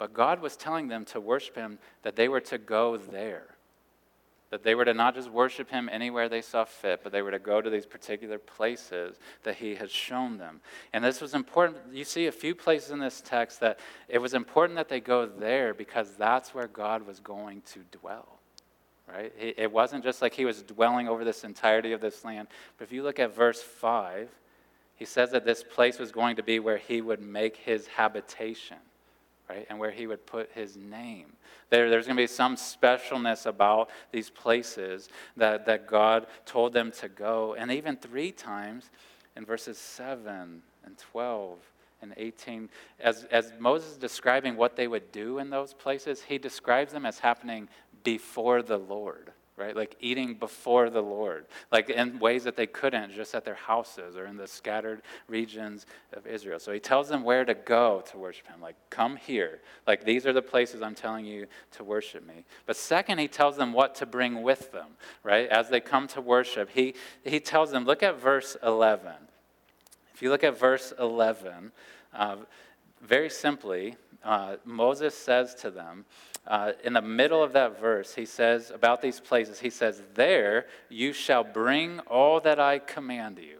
[0.00, 3.44] But God was telling them to worship Him, that they were to go there.
[4.48, 7.30] That they were to not just worship Him anywhere they saw fit, but they were
[7.32, 10.62] to go to these particular places that He had shown them.
[10.94, 11.76] And this was important.
[11.92, 15.26] You see a few places in this text that it was important that they go
[15.26, 18.38] there because that's where God was going to dwell.
[19.06, 19.34] Right?
[19.38, 22.48] It wasn't just like He was dwelling over this entirety of this land.
[22.78, 24.30] But if you look at verse 5,
[24.96, 28.78] He says that this place was going to be where He would make His habitation
[29.50, 29.66] right?
[29.68, 31.32] And where he would put his name.
[31.70, 36.92] There, there's going to be some specialness about these places that, that God told them
[36.92, 37.54] to go.
[37.58, 38.90] And even three times
[39.36, 41.58] in verses 7 and 12
[42.02, 42.68] and 18,
[43.00, 47.04] as, as Moses is describing what they would do in those places, he describes them
[47.04, 47.68] as happening
[48.04, 49.76] before the Lord right?
[49.76, 54.16] Like eating before the Lord, like in ways that they couldn't just at their houses
[54.16, 56.58] or in the scattered regions of Israel.
[56.58, 59.60] So he tells them where to go to worship him, like, come here.
[59.86, 62.44] Like, these are the places I'm telling you to worship me.
[62.64, 64.88] But second, he tells them what to bring with them,
[65.22, 65.48] right?
[65.48, 66.94] As they come to worship, he,
[67.24, 69.12] he tells them, look at verse 11.
[70.14, 71.72] If you look at verse 11,
[72.14, 72.36] uh,
[73.02, 76.04] very simply, uh, Moses says to them,
[76.46, 80.66] uh, in the middle of that verse, he says about these places, he says, There
[80.88, 83.58] you shall bring all that I command you.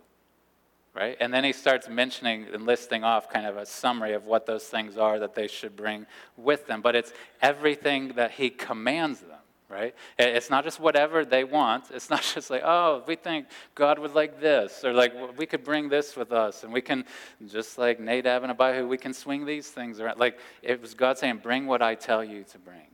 [0.95, 1.17] Right?
[1.21, 4.65] And then he starts mentioning and listing off kind of a summary of what those
[4.65, 6.83] things are that they should bring with them.
[6.83, 9.40] But it's everything that he commands them
[9.71, 9.95] right?
[10.19, 11.85] It's not just whatever they want.
[11.93, 15.65] It's not just like, oh, we think God would like this, or like we could
[15.65, 17.05] bring this with us, and we can,
[17.49, 20.19] just like Nadab and Abihu, we can swing these things around.
[20.19, 22.89] Like it was God saying, bring what I tell you to bring.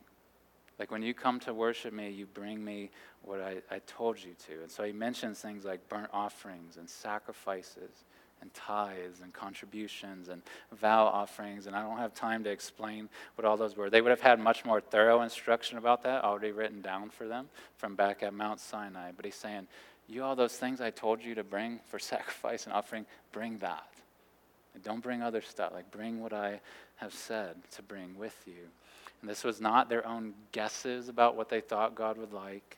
[0.78, 2.90] Like when you come to worship me, you bring me
[3.22, 4.62] what I, I told you to.
[4.62, 8.04] And so he mentions things like burnt offerings and sacrifices
[8.40, 11.66] and tithes and contributions and vow offerings.
[11.66, 13.90] And I don't have time to explain what all those were.
[13.90, 17.48] They would have had much more thorough instruction about that already written down for them
[17.76, 19.12] from back at Mount Sinai.
[19.16, 19.66] But he's saying,
[20.08, 23.88] You, all those things I told you to bring for sacrifice and offering, bring that.
[24.74, 25.72] And don't bring other stuff.
[25.72, 26.60] Like, bring what I
[26.96, 28.68] have said to bring with you.
[29.20, 32.76] And this was not their own guesses about what they thought God would like.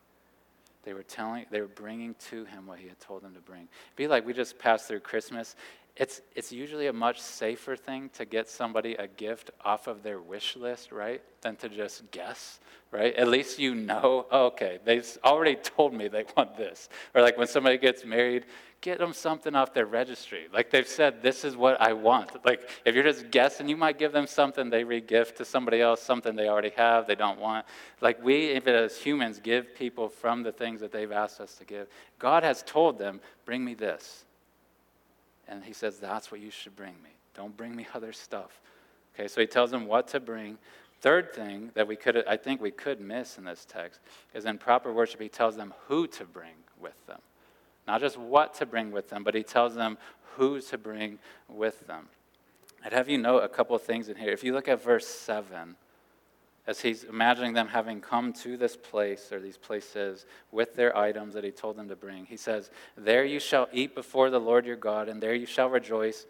[0.84, 3.68] They were telling, they were bringing to him what he had told them to bring.
[3.96, 5.56] Be like we just passed through Christmas.
[5.98, 10.20] It's, it's usually a much safer thing to get somebody a gift off of their
[10.20, 11.20] wish list, right?
[11.40, 12.60] Than to just guess,
[12.92, 13.12] right?
[13.16, 16.88] At least you know, oh, okay, they've already told me they want this.
[17.16, 18.44] Or like when somebody gets married,
[18.80, 20.46] get them something off their registry.
[20.52, 22.44] Like they've said, this is what I want.
[22.44, 26.00] Like if you're just guessing, you might give them something they regift to somebody else,
[26.00, 27.66] something they already have, they don't want.
[28.00, 31.64] Like we, even as humans, give people from the things that they've asked us to
[31.64, 31.88] give.
[32.20, 34.24] God has told them, bring me this.
[35.48, 37.10] And he says, that's what you should bring me.
[37.34, 38.60] Don't bring me other stuff.
[39.14, 40.58] Okay, so he tells them what to bring.
[41.00, 44.00] Third thing that we could, I think we could miss in this text
[44.34, 47.20] is in proper worship, he tells them who to bring with them.
[47.86, 49.96] Not just what to bring with them, but he tells them
[50.36, 52.08] who to bring with them.
[52.84, 54.30] I'd have you note a couple things in here.
[54.30, 55.76] If you look at verse 7,
[56.68, 61.32] as he's imagining them having come to this place or these places with their items
[61.32, 64.66] that he told them to bring, he says, There you shall eat before the Lord
[64.66, 66.26] your God, and there you shall rejoice,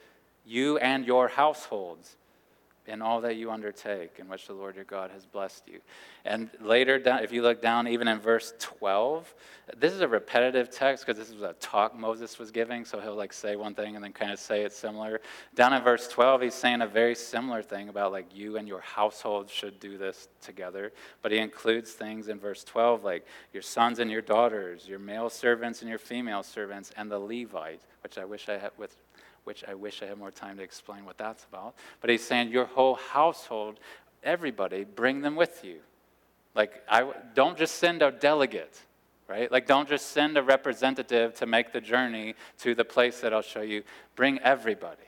[0.47, 2.17] you and your households
[2.89, 5.81] in all that you undertake, in which the Lord your God has blessed you.
[6.25, 9.35] And later, down, if you look down, even in verse 12,
[9.77, 13.15] this is a repetitive text because this is a talk Moses was giving, so he'll
[13.15, 15.21] like say one thing and then kind of say it similar.
[15.55, 18.81] Down in verse 12, he's saying a very similar thing about like you and your
[18.81, 20.93] household should do this together.
[21.21, 25.29] But he includes things in verse 12 like your sons and your daughters, your male
[25.29, 28.97] servants and your female servants, and the Levite, which I wish I had with
[29.49, 31.75] which I wish I had more time to explain what that's about.
[32.03, 33.81] But he's saying, Your whole household,
[34.23, 35.79] everybody, bring them with you.
[36.55, 38.79] Like, I, don't just send a delegate,
[39.27, 39.51] right?
[39.51, 43.41] Like, don't just send a representative to make the journey to the place that I'll
[43.41, 43.85] show you.
[44.17, 45.08] Bring everybody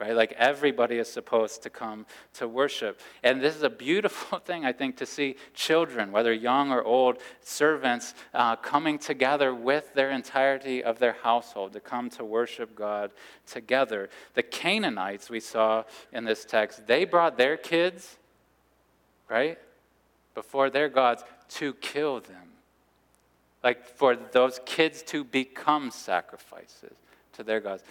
[0.00, 0.14] right?
[0.14, 3.00] Like everybody is supposed to come to worship.
[3.22, 7.18] And this is a beautiful thing, I think, to see children, whether young or old,
[7.40, 13.10] servants uh, coming together with their entirety of their household to come to worship God
[13.46, 14.08] together.
[14.34, 18.18] The Canaanites we saw in this text, they brought their kids,
[19.28, 19.58] right,
[20.34, 22.36] before their gods to kill them.
[23.64, 26.94] Like for those kids to become sacrifices
[27.32, 27.82] to their gods.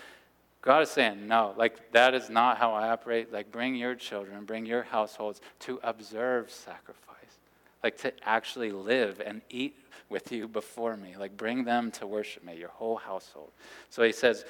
[0.67, 3.31] God is saying, no, like that is not how I operate.
[3.31, 7.39] Like, bring your children, bring your households to observe sacrifice,
[7.85, 9.77] like to actually live and eat
[10.09, 11.15] with you before me.
[11.17, 13.51] Like, bring them to worship me, your whole household.
[13.89, 14.43] So he says,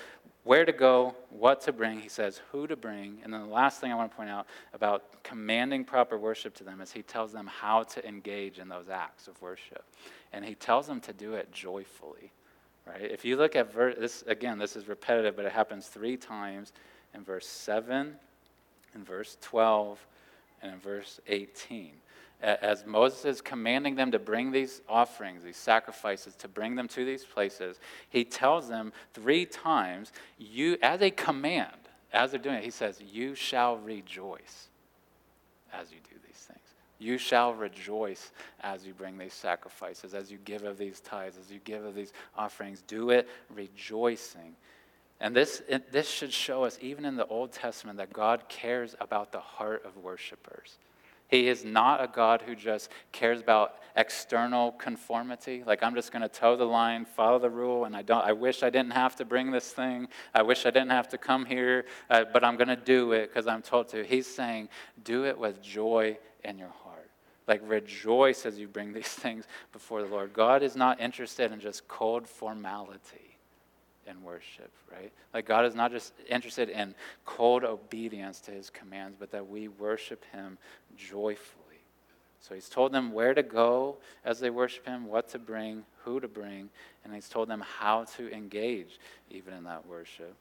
[0.43, 1.99] where to go, what to bring.
[1.99, 3.19] He says, who to bring.
[3.23, 6.63] And then the last thing I want to point out about commanding proper worship to
[6.63, 9.85] them is he tells them how to engage in those acts of worship.
[10.33, 12.31] And he tells them to do it joyfully
[12.87, 13.01] right?
[13.01, 16.73] If you look at verse, this again, this is repetitive, but it happens three times
[17.13, 18.15] in verse 7,
[18.95, 19.99] in verse 12,
[20.61, 21.91] and in verse 18.
[22.39, 27.03] As Moses is commanding them to bring these offerings, these sacrifices, to bring them to
[27.03, 31.71] these places, he tells them three times, you, as a command,
[32.13, 34.67] as they're doing it, he says, You shall rejoice
[35.73, 36.16] as you do
[36.99, 38.31] you shall rejoice
[38.61, 41.95] as you bring these sacrifices, as you give of these tithes, as you give of
[41.95, 42.81] these offerings.
[42.81, 44.55] Do it rejoicing.
[45.19, 48.95] And this, it, this should show us, even in the Old Testament, that God cares
[48.99, 50.77] about the heart of worshipers.
[51.27, 55.63] He is not a God who just cares about external conformity.
[55.65, 58.23] Like I'm just going to toe the line, follow the rule, and I don't.
[58.23, 60.07] I wish I didn't have to bring this thing.
[60.33, 63.27] I wish I didn't have to come here, uh, but I'm going to do it
[63.27, 64.05] because I'm told to.
[64.05, 64.69] He's saying,
[65.03, 66.86] do it with joy in your heart.
[67.47, 70.33] Like rejoice as you bring these things before the Lord.
[70.33, 73.37] God is not interested in just cold formality
[74.07, 75.11] in worship, right?
[75.33, 79.67] Like God is not just interested in cold obedience to his commands, but that we
[79.67, 80.57] worship him
[80.95, 81.63] joyfully.
[82.39, 86.19] So he's told them where to go as they worship him, what to bring, who
[86.19, 86.69] to bring,
[87.03, 90.33] and he's told them how to engage even in that worship.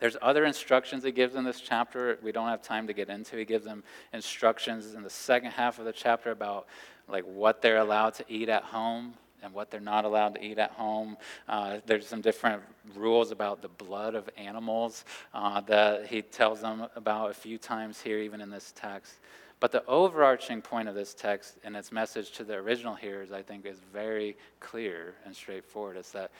[0.00, 3.36] There's other instructions he gives in this chapter we don't have time to get into.
[3.36, 6.66] He gives them instructions in the second half of the chapter about
[7.08, 10.58] like what they're allowed to eat at home and what they're not allowed to eat
[10.58, 11.16] at home.
[11.48, 12.62] Uh, there's some different
[12.96, 15.04] rules about the blood of animals
[15.34, 19.14] uh, that he tells them about a few times here, even in this text.
[19.60, 23.42] But the overarching point of this text and its message to the original hearers, I
[23.42, 25.96] think, is very clear and straightforward.
[25.96, 26.30] It's that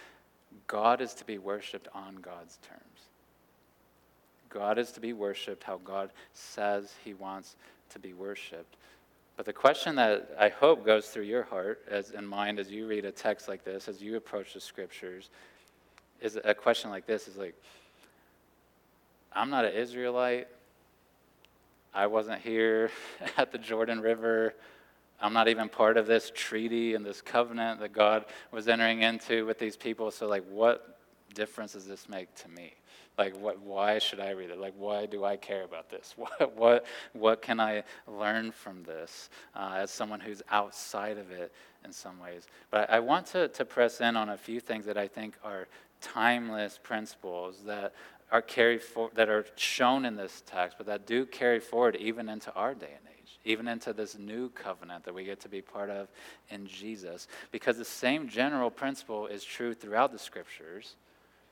[0.67, 2.94] God is to be worshiped on God's terms.
[4.55, 7.57] God is to be worshiped how God says he wants
[7.91, 8.77] to be worshiped.
[9.37, 12.87] But the question that I hope goes through your heart as in mind as you
[12.87, 15.31] read a text like this, as you approach the scriptures,
[16.21, 17.55] is a question like this is like,
[19.33, 20.47] I'm not an Israelite.
[21.93, 22.91] I wasn't here
[23.37, 24.55] at the Jordan River.
[25.21, 29.47] I'm not even part of this treaty and this covenant that God was entering into
[29.47, 30.13] with these people.
[30.13, 30.94] So, like, what
[31.35, 32.73] difference does this make to me?
[33.17, 34.59] Like, what, why should I read it?
[34.59, 36.15] Like, why do I care about this?
[36.25, 41.53] What, what, what can I learn from this uh, as someone who's outside of it
[41.85, 42.47] in some ways?
[42.71, 45.69] But I, want to, to press in on a few things that I think are
[46.01, 47.95] timeless principles that
[48.33, 52.29] are carried for, that are shown in this text, but that do carry forward even
[52.29, 55.63] into our day and age, even into this new covenant that we get to be
[55.63, 56.09] part of
[56.51, 57.29] in Jesus.
[57.53, 60.97] Because the same general principle is true throughout the scriptures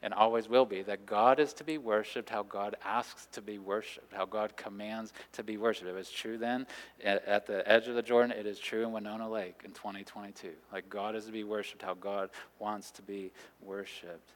[0.03, 3.59] and always will be that God is to be worshiped how God asks to be
[3.59, 5.89] worshiped, how God commands to be worshiped.
[5.89, 6.67] It was true then
[7.05, 10.51] at the edge of the Jordan, it is true in Winona Lake in 2022.
[10.73, 14.33] Like God is to be worshiped how God wants to be worshiped.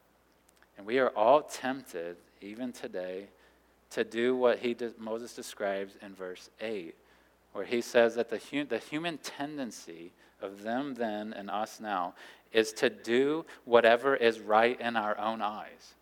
[0.77, 3.27] And we are all tempted, even today,
[3.91, 6.95] to do what he Moses describes in verse 8,
[7.53, 12.15] where he says that the, the human tendency of them then and us now
[12.53, 15.95] is to do whatever is right in our own eyes.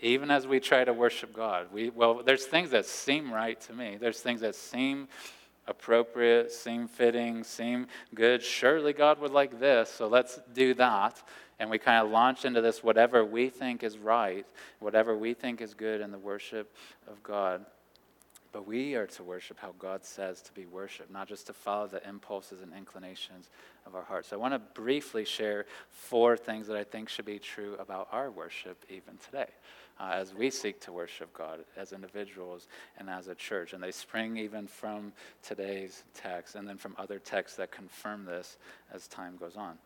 [0.00, 3.72] Even as we try to worship God, we, well, there's things that seem right to
[3.72, 3.98] me.
[4.00, 5.08] There's things that seem
[5.66, 8.42] appropriate, seem fitting, seem good.
[8.42, 11.22] Surely God would like this, so let's do that.
[11.58, 14.46] And we kind of launch into this whatever we think is right,
[14.78, 16.74] whatever we think is good in the worship
[17.06, 17.64] of God.
[18.52, 21.86] But we are to worship how God says to be worshiped, not just to follow
[21.86, 23.48] the impulses and inclinations
[23.86, 24.28] of our hearts.
[24.28, 28.08] So I want to briefly share four things that I think should be true about
[28.10, 29.46] our worship even today.
[30.00, 33.74] Uh, as we seek to worship God as individuals and as a church.
[33.74, 38.56] And they spring even from today's text and then from other texts that confirm this
[38.94, 39.76] as time goes on.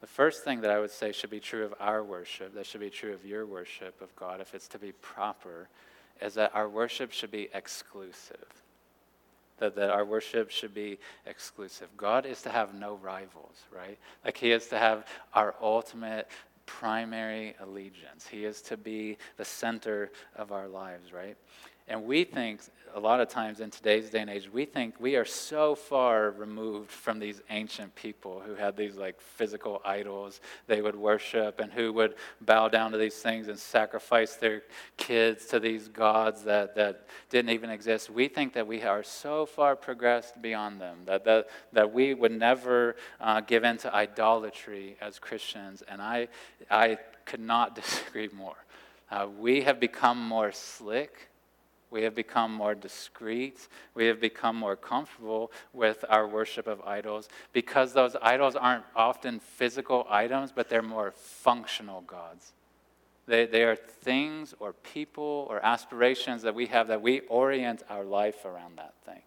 [0.00, 2.80] The first thing that I would say should be true of our worship, that should
[2.80, 5.68] be true of your worship of God, if it's to be proper,
[6.20, 8.46] is that our worship should be exclusive.
[9.58, 11.88] That, that our worship should be exclusive.
[11.96, 13.98] God is to have no rivals, right?
[14.24, 16.28] Like He is to have our ultimate
[16.66, 18.26] primary allegiance.
[18.26, 21.36] He is to be the center of our lives, right?
[21.86, 22.60] And we think,
[22.94, 26.30] a lot of times in today's day and age, we think we are so far
[26.30, 31.72] removed from these ancient people who had these like physical idols they would worship and
[31.72, 34.62] who would bow down to these things and sacrifice their
[34.96, 38.08] kids to these gods that, that didn't even exist.
[38.08, 42.32] We think that we are so far progressed beyond them that, that, that we would
[42.32, 45.82] never uh, give in to idolatry as Christians.
[45.86, 46.28] And I,
[46.70, 48.56] I could not disagree more.
[49.10, 51.28] Uh, we have become more slick
[51.94, 53.68] we have become more discreet.
[53.94, 59.38] We have become more comfortable with our worship of idols because those idols aren't often
[59.38, 62.52] physical items, but they're more functional gods.
[63.26, 68.02] They, they are things or people or aspirations that we have that we orient our
[68.02, 69.22] life around that thing.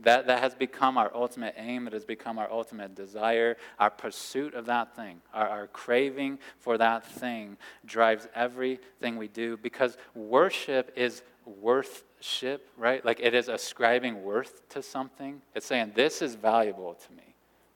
[0.00, 1.88] That, that has become our ultimate aim.
[1.88, 3.56] It has become our ultimate desire.
[3.78, 9.56] Our pursuit of that thing, our, our craving for that thing drives everything we do
[9.56, 13.04] because worship is worthship, right?
[13.04, 15.42] Like it is ascribing worth to something.
[15.54, 17.22] It's saying, this is valuable to me.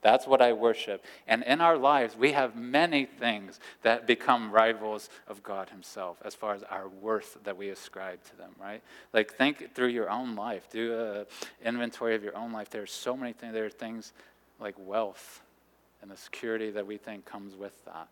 [0.03, 1.05] That's what I worship.
[1.29, 6.35] And in our lives, we have many things that become rivals of God Himself as
[6.35, 8.83] far as our worth that we ascribe to them, right?
[9.13, 10.69] Like, think through your own life.
[10.71, 11.27] Do an
[11.65, 12.69] inventory of your own life.
[12.69, 13.55] There are so many things.
[13.55, 14.13] There are things
[14.59, 15.41] like wealth
[16.03, 18.09] and the security that we think comes with that.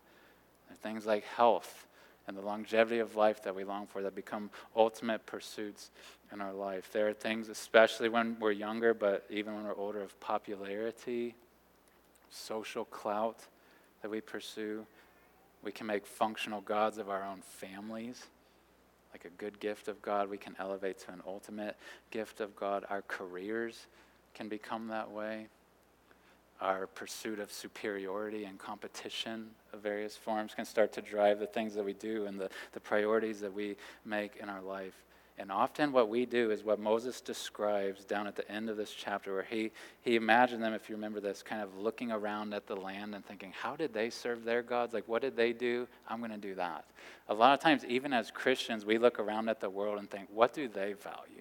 [0.69, 1.85] Are things like health
[2.27, 5.91] and the longevity of life that we long for that become ultimate pursuits
[6.31, 6.91] in our life.
[6.91, 11.35] There are things, especially when we're younger, but even when we're older, of popularity
[12.31, 13.39] social clout
[14.01, 14.85] that we pursue.
[15.63, 18.25] We can make functional gods of our own families.
[19.13, 21.75] Like a good gift of God, we can elevate to an ultimate
[22.09, 22.85] gift of God.
[22.89, 23.85] Our careers
[24.33, 25.47] can become that way.
[26.61, 31.73] Our pursuit of superiority and competition of various forms can start to drive the things
[31.73, 34.93] that we do and the, the priorities that we make in our life.
[35.39, 38.93] And often what we do is what Moses describes down at the end of this
[38.93, 42.67] chapter, where he, he imagined them, if you remember this, kind of looking around at
[42.67, 44.93] the land and thinking, how did they serve their gods?
[44.93, 45.87] Like, what did they do?
[46.07, 46.85] I'm going to do that.
[47.27, 50.27] A lot of times, even as Christians, we look around at the world and think,
[50.31, 51.40] what do they value?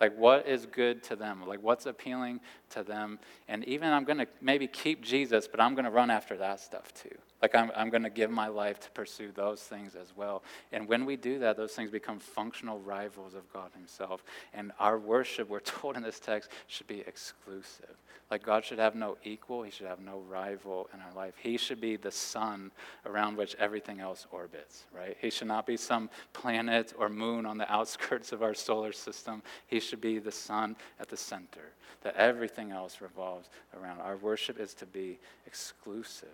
[0.00, 1.46] Like, what is good to them?
[1.46, 2.40] Like, what's appealing
[2.70, 3.18] to them?
[3.48, 6.60] And even I'm going to maybe keep Jesus, but I'm going to run after that
[6.60, 7.16] stuff too.
[7.42, 10.42] Like, I'm, I'm going to give my life to pursue those things as well.
[10.72, 14.24] And when we do that, those things become functional rivals of God Himself.
[14.54, 17.94] And our worship, we're told in this text, should be exclusive.
[18.30, 21.34] Like, God should have no equal, He should have no rival in our life.
[21.38, 22.70] He should be the sun
[23.04, 25.16] around which everything else orbits, right?
[25.20, 29.42] He should not be some planet or moon on the outskirts of our solar system.
[29.66, 31.72] He should be the sun at the center,
[32.02, 34.00] that everything else revolves around.
[34.00, 36.28] Our worship is to be exclusive,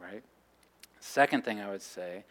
[0.00, 0.24] right?
[1.02, 2.24] Second thing I would say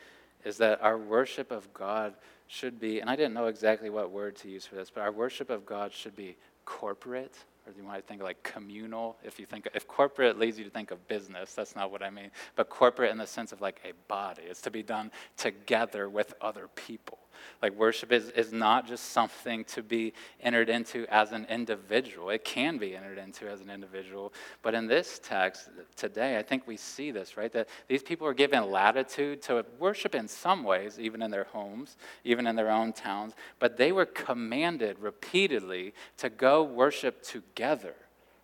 [0.45, 2.13] is that our worship of God
[2.47, 5.11] should be, and I didn't know exactly what word to use for this, but our
[5.11, 7.36] worship of God should be corporate,
[7.67, 9.17] or you might think like communal.
[9.24, 12.09] If you think if corporate leads you to think of business, that's not what I
[12.09, 12.32] mean.
[12.55, 14.43] But corporate in the sense of like a body.
[14.43, 17.19] It's to be done together with other people.
[17.61, 22.29] Like worship is, is not just something to be entered into as an individual.
[22.29, 24.33] It can be entered into as an individual.
[24.61, 27.51] But in this text today, I think we see this, right?
[27.51, 31.97] That these people are given latitude to worship in some ways, even in their homes,
[32.23, 33.33] even in their own towns.
[33.59, 37.95] But they were commanded repeatedly to go worship together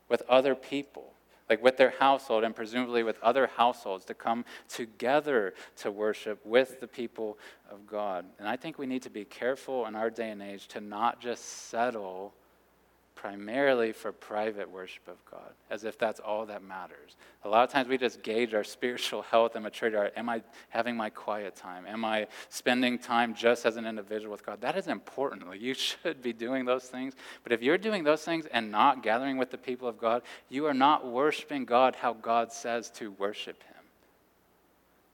[0.10, 1.14] with other people
[1.50, 6.80] like with their household and presumably with other households, to come together to worship with
[6.80, 7.38] the people
[7.70, 8.26] of God.
[8.40, 11.20] And I think we need to be careful in our day and age to not
[11.20, 12.34] just settle
[13.18, 17.18] primarily for private worship of God, as if that's all that matters.
[17.44, 19.98] A lot of times we just gauge our spiritual health and maturity.
[20.16, 21.86] Am I having my quiet time?
[21.88, 24.62] Am I spending time just as an individual with God?
[24.62, 25.44] That is important.
[25.60, 27.16] You should be doing those things.
[27.44, 30.68] But if you're doing those things and not gathering with the people of God, you
[30.68, 33.84] are not worshiping God how God says to worship Him.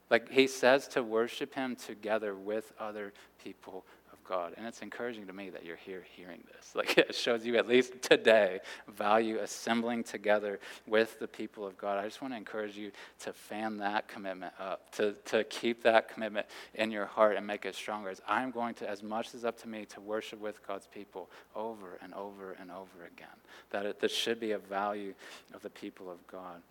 [0.09, 3.85] Like He says to worship Him together with other people
[4.23, 4.53] God.
[4.57, 6.73] And it's encouraging to me that you're here hearing this.
[6.83, 11.97] Like it shows you, at least today, value assembling together with the people of God.
[11.97, 16.09] I just want to encourage you to fan that commitment up, to, to keep that
[16.09, 18.09] commitment in your heart and make it stronger.
[18.09, 21.29] As I'm going to, as much as up to me, to worship with God's people
[21.55, 23.27] over and over and over again.
[23.69, 25.13] That it, this should be a value
[25.53, 26.61] of the people of God.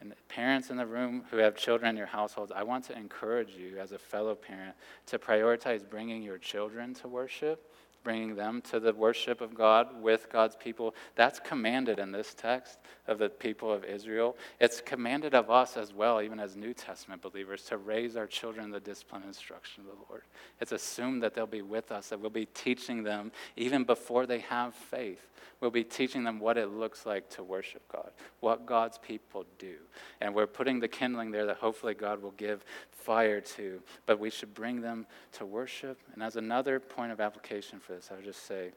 [0.00, 3.50] And parents in the room who have children in your households, I want to encourage
[3.50, 4.74] you as a fellow parent
[5.06, 7.70] to prioritize bringing your children to worship
[8.02, 10.94] bringing them to the worship of God with God's people.
[11.16, 14.36] That's commanded in this text of the people of Israel.
[14.58, 18.66] It's commanded of us as well, even as New Testament believers, to raise our children
[18.66, 20.22] in the discipline and instruction of the Lord.
[20.60, 24.40] It's assumed that they'll be with us, that we'll be teaching them even before they
[24.40, 25.29] have faith.
[25.60, 28.10] We'll be teaching them what it looks like to worship God,
[28.40, 29.74] what God's people do.
[30.20, 34.30] And we're putting the kindling there that hopefully God will give fire to, but we
[34.30, 35.98] should bring them to worship.
[36.14, 38.70] And as another point of application for this, I would just say,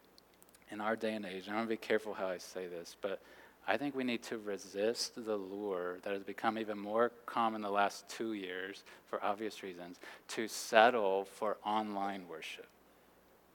[0.71, 2.95] in our day and age, and I want to be careful how I say this,
[3.01, 3.21] but
[3.67, 7.69] I think we need to resist the lure that has become even more common the
[7.69, 9.99] last two years, for obvious reasons,
[10.29, 12.67] to settle for online worship.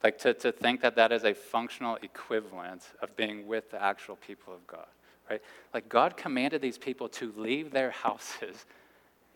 [0.03, 4.17] Like to, to think that that is a functional equivalent of being with the actual
[4.17, 4.87] people of God,
[5.29, 5.43] right?
[5.75, 8.65] Like God commanded these people to leave their houses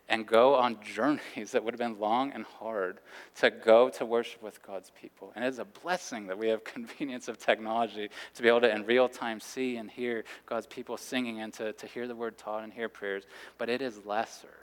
[0.08, 2.98] and go on journeys that would have been long and hard
[3.36, 5.32] to go to worship with God's people.
[5.34, 8.74] And it is a blessing that we have convenience of technology to be able to
[8.74, 12.38] in real time see and hear God's people singing and to, to hear the word
[12.38, 13.24] taught and hear prayers,
[13.58, 14.61] but it is lesser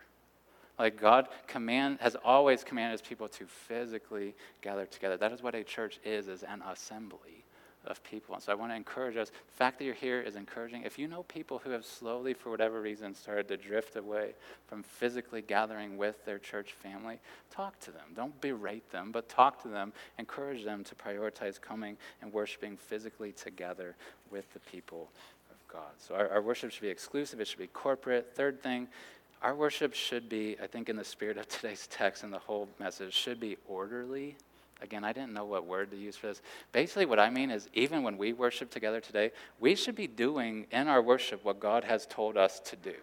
[0.80, 5.18] like God command has always commanded his people to physically gather together.
[5.18, 7.44] That is what a church is, is an assembly
[7.86, 8.36] of people.
[8.36, 9.30] And so I want to encourage us.
[9.30, 10.84] The fact that you're here is encouraging.
[10.84, 14.34] If you know people who have slowly, for whatever reason, started to drift away
[14.68, 17.20] from physically gathering with their church family,
[17.52, 18.04] talk to them.
[18.16, 19.94] Don't berate them, but talk to them.
[20.18, 23.96] Encourage them to prioritize coming and worshiping physically together
[24.30, 25.10] with the people
[25.50, 25.92] of God.
[25.98, 28.36] So our, our worship should be exclusive, it should be corporate.
[28.36, 28.88] Third thing,
[29.42, 32.68] our worship should be, I think, in the spirit of today's text and the whole
[32.80, 34.36] message, should be orderly
[34.82, 36.42] Again, I didn't know what word to use for this.
[36.72, 40.68] Basically, what I mean is, even when we worship together today, we should be doing
[40.72, 42.94] in our worship what God has told us to do.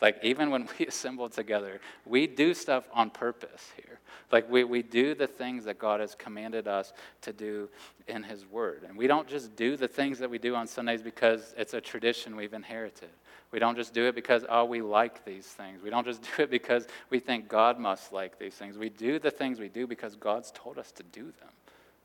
[0.00, 3.98] Like, even when we assemble together, we do stuff on purpose here.
[4.32, 7.68] Like, we, we do the things that God has commanded us to do
[8.08, 8.84] in His Word.
[8.88, 11.82] And we don't just do the things that we do on Sundays because it's a
[11.82, 13.10] tradition we've inherited.
[13.52, 15.82] We don't just do it because, oh, we like these things.
[15.82, 18.76] We don't just do it because we think God must like these things.
[18.76, 21.50] We do the things we do because God's told us to do them,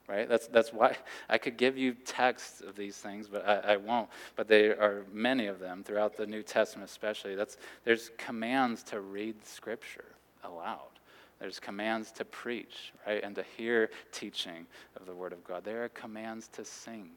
[0.07, 0.29] right?
[0.29, 0.97] That's, that's why
[1.29, 4.09] I could give you texts of these things, but I, I won't.
[4.35, 7.35] But there are many of them throughout the New Testament, especially.
[7.35, 10.05] That's, there's commands to read Scripture
[10.43, 10.87] aloud.
[11.39, 15.63] There's commands to preach, right, and to hear teaching of the Word of God.
[15.63, 17.09] There are commands to sing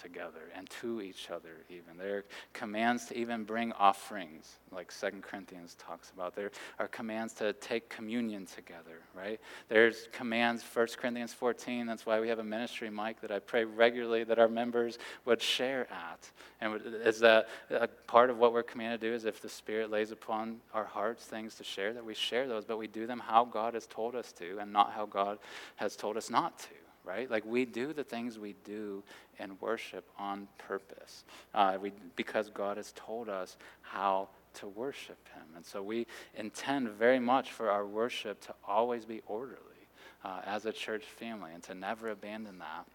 [0.00, 1.96] together and to each other even.
[1.98, 6.34] There are commands to even bring offerings like Second corinthians talks about.
[6.34, 9.40] There are commands to take communion together right?
[9.68, 13.64] There's commands First corinthians 14 that's why we have a ministry mike that i pray
[13.64, 16.30] regularly that our members would share at.
[16.60, 19.90] And is that a part of what we're commanded to do is if the spirit
[19.90, 23.20] lays upon our hearts things to share that we share those but we do them
[23.24, 25.38] how god has told us to and not how god
[25.76, 26.68] has told us not to
[27.10, 27.30] right?
[27.30, 29.02] Like we do the things we do
[29.38, 35.42] in worship on purpose uh, we, because God has told us how to worship Him.
[35.56, 36.06] And so we
[36.36, 39.58] intend very much for our worship to always be orderly
[40.24, 42.86] uh, as a church family and to never abandon that.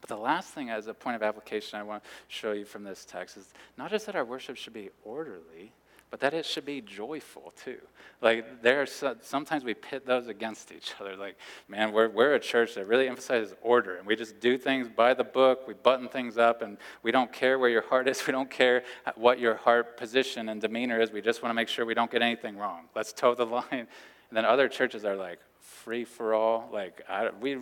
[0.00, 2.82] But the last thing, as a point of application, I want to show you from
[2.82, 5.72] this text is not just that our worship should be orderly,
[6.12, 7.78] but that it should be joyful too.
[8.20, 11.16] Like there are so, sometimes we pit those against each other.
[11.16, 11.38] Like,
[11.68, 15.14] man, we're, we're a church that really emphasizes order, and we just do things by
[15.14, 15.66] the book.
[15.66, 18.22] We button things up, and we don't care where your heart is.
[18.32, 18.84] We don't care
[19.16, 21.10] what your heart position and demeanor is.
[21.10, 22.84] We just want to make sure we don't get anything wrong.
[22.94, 23.64] Let's toe the line.
[23.72, 23.88] And
[24.30, 26.68] then other churches are like free for all.
[26.70, 27.56] Like I, we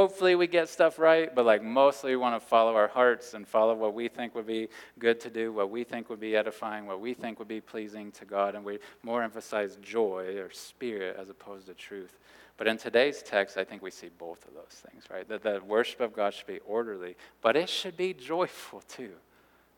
[0.00, 3.46] hopefully we get stuff right, but like mostly we want to follow our hearts and
[3.46, 4.66] follow what we think would be
[4.98, 8.10] good to do, what we think would be edifying, what we think would be pleasing
[8.12, 12.18] to God, and we more emphasize joy or spirit as opposed to truth.
[12.56, 15.28] But in today's text, I think we see both of those things, right?
[15.28, 19.12] That the worship of God should be orderly, but it should be joyful too.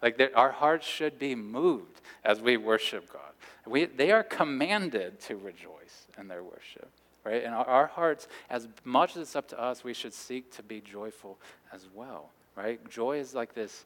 [0.01, 3.33] Like our hearts should be moved as we worship God.
[3.67, 6.91] We, they are commanded to rejoice in their worship
[7.25, 7.45] right?
[7.45, 10.63] And our, our hearts, as much as it's up to us, we should seek to
[10.63, 11.39] be joyful
[11.73, 12.81] as well, right?
[12.91, 13.85] Joy is like this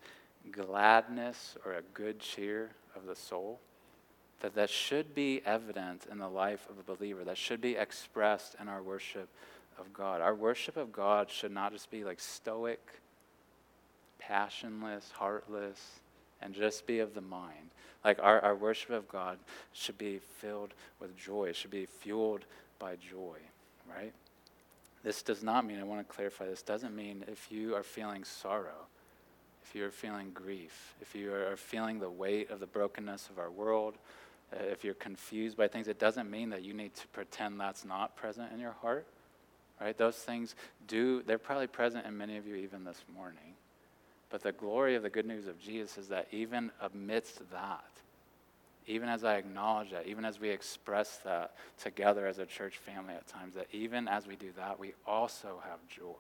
[0.53, 3.61] gladness or a good cheer of the soul
[4.41, 8.55] that that should be evident in the life of a believer that should be expressed
[8.61, 9.29] in our worship
[9.79, 12.81] of god our worship of god should not just be like stoic
[14.19, 16.01] passionless heartless
[16.43, 17.71] and just be of the mind
[18.05, 19.39] like our, our worship of god
[19.73, 22.45] should be filled with joy it should be fueled
[22.79, 23.39] by joy,
[23.89, 24.13] right?
[25.03, 28.25] This does not mean, I want to clarify, this doesn't mean if you are feeling
[28.25, 28.87] sorrow,
[29.65, 33.39] if you are feeling grief, if you are feeling the weight of the brokenness of
[33.39, 33.99] our world,
[34.53, 37.85] uh, if you're confused by things, it doesn't mean that you need to pretend that's
[37.85, 39.07] not present in your heart,
[39.81, 39.97] right?
[39.97, 40.55] Those things
[40.87, 43.55] do, they're probably present in many of you even this morning.
[44.31, 47.85] But the glory of the good news of Jesus is that even amidst that,
[48.87, 53.15] even as I acknowledge that, even as we express that together as a church family
[53.15, 56.15] at times, that even as we do that, we also have joy.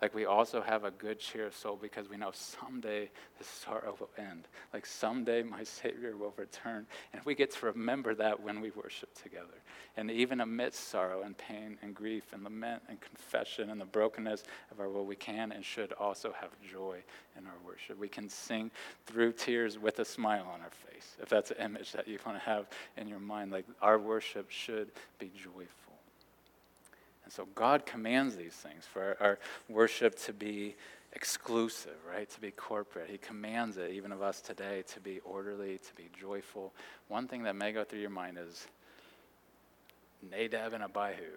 [0.00, 3.96] Like we also have a good cheer of soul because we know someday this sorrow
[3.98, 4.46] will end.
[4.72, 6.86] Like someday my Savior will return.
[7.12, 9.46] And we get to remember that when we worship together.
[9.96, 14.44] And even amidst sorrow and pain and grief and lament and confession and the brokenness
[14.70, 16.98] of our world, we can and should also have joy
[17.36, 17.98] in our worship.
[17.98, 18.70] We can sing
[19.06, 22.38] through tears with a smile on our face, if that's an image that you want
[22.38, 23.50] to have in your mind.
[23.50, 25.87] Like our worship should be joyful.
[27.28, 30.76] And so God commands these things for our, worship to be
[31.12, 32.26] exclusive, right?
[32.30, 33.10] To be corporate.
[33.10, 36.72] He commands it, even of us today, to be orderly, to be joyful.
[37.08, 38.66] One thing that may go through your mind is
[40.30, 41.36] Nadab and Abihu,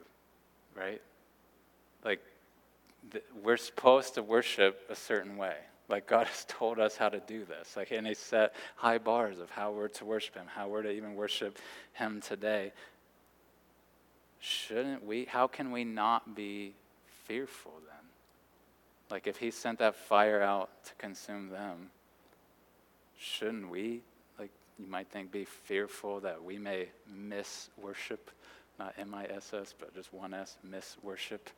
[0.77, 1.01] right?
[2.05, 2.21] Like,
[3.11, 5.57] th- we're supposed to worship a certain way.
[5.89, 7.75] Like, God has told us how to do this.
[7.75, 10.91] Like, and He set high bars of how we're to worship Him, how we're to
[10.91, 11.59] even worship
[11.91, 12.71] Him today
[14.41, 16.73] shouldn't we, how can we not be
[17.25, 18.05] fearful then?
[19.09, 21.91] Like if he sent that fire out to consume them,
[23.17, 24.01] shouldn't we,
[24.39, 28.31] like you might think, be fearful that we may miss worship?
[28.79, 31.49] Not M I S S, but just one S, miss worship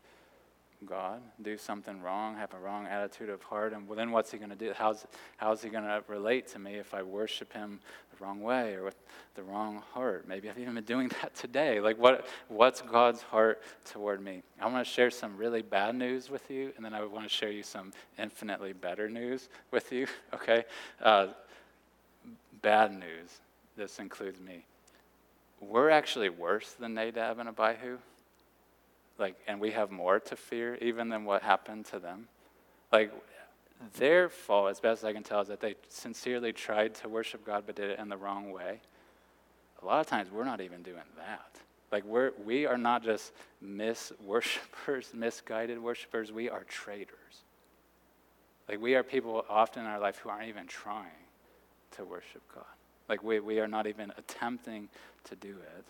[0.85, 4.49] God, do something wrong, have a wrong attitude of heart, and then what's he going
[4.49, 4.73] to do?
[4.75, 5.05] How's,
[5.37, 7.79] how's he going to relate to me if I worship him
[8.11, 8.95] the wrong way or with
[9.35, 10.27] the wrong heart?
[10.27, 11.79] Maybe I've even been doing that today.
[11.79, 14.43] Like, what, what's God's heart toward me?
[14.59, 17.33] I want to share some really bad news with you, and then I want to
[17.33, 20.65] share you some infinitely better news with you, okay?
[21.01, 21.27] Uh,
[22.61, 23.41] bad news.
[23.75, 24.65] This includes me.
[25.61, 27.97] We're actually worse than Nadab and Abihu.
[29.17, 32.27] Like, and we have more to fear even than what happened to them.
[32.91, 33.11] Like,
[33.97, 37.63] their fault, as best I can tell, is that they sincerely tried to worship God
[37.65, 38.79] but did it in the wrong way.
[39.81, 41.59] A lot of times we're not even doing that.
[41.91, 47.43] Like we're we are not just mis worshipers, misguided worshipers, we are traitors.
[48.67, 51.05] Like we are people often in our life who aren't even trying
[51.91, 52.63] to worship God.
[53.09, 54.89] Like we, we are not even attempting
[55.25, 55.85] to do it.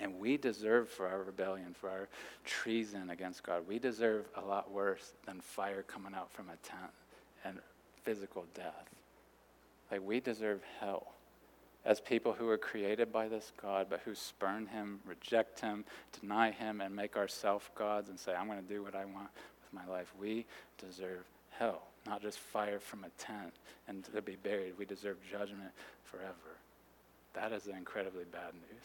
[0.00, 2.08] And we deserve for our rebellion, for our
[2.44, 6.90] treason against God, we deserve a lot worse than fire coming out from a tent
[7.44, 7.58] and
[8.02, 8.90] physical death.
[9.90, 11.12] Like we deserve hell
[11.84, 15.84] as people who were created by this God, but who spurn him, reject him,
[16.20, 19.28] deny him, and make ourselves gods and say, I'm going to do what I want
[19.62, 20.12] with my life.
[20.18, 20.46] We
[20.78, 23.52] deserve hell, not just fire from a tent
[23.88, 24.74] and to be buried.
[24.78, 25.70] We deserve judgment
[26.04, 26.56] forever.
[27.34, 28.84] That is incredibly bad news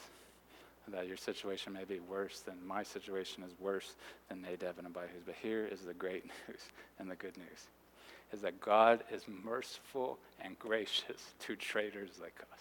[0.92, 3.96] that your situation may be worse than my situation is worse
[4.30, 5.24] than Nadab and Abihu's.
[5.26, 6.62] But here is the great news
[7.00, 7.68] and the good news
[8.34, 12.60] is that God is merciful and gracious to traitors like us.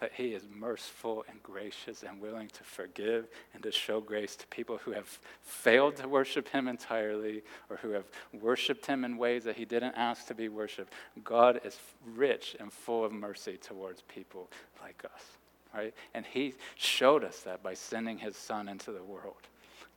[0.00, 4.46] That he is merciful and gracious and willing to forgive and to show grace to
[4.48, 5.06] people who have
[5.42, 9.94] failed to worship him entirely or who have worshiped him in ways that he didn't
[9.94, 10.92] ask to be worshiped.
[11.22, 11.78] God is
[12.14, 14.50] rich and full of mercy towards people
[14.82, 15.38] like us
[15.74, 15.94] right?
[16.14, 19.48] And he showed us that by sending his son into the world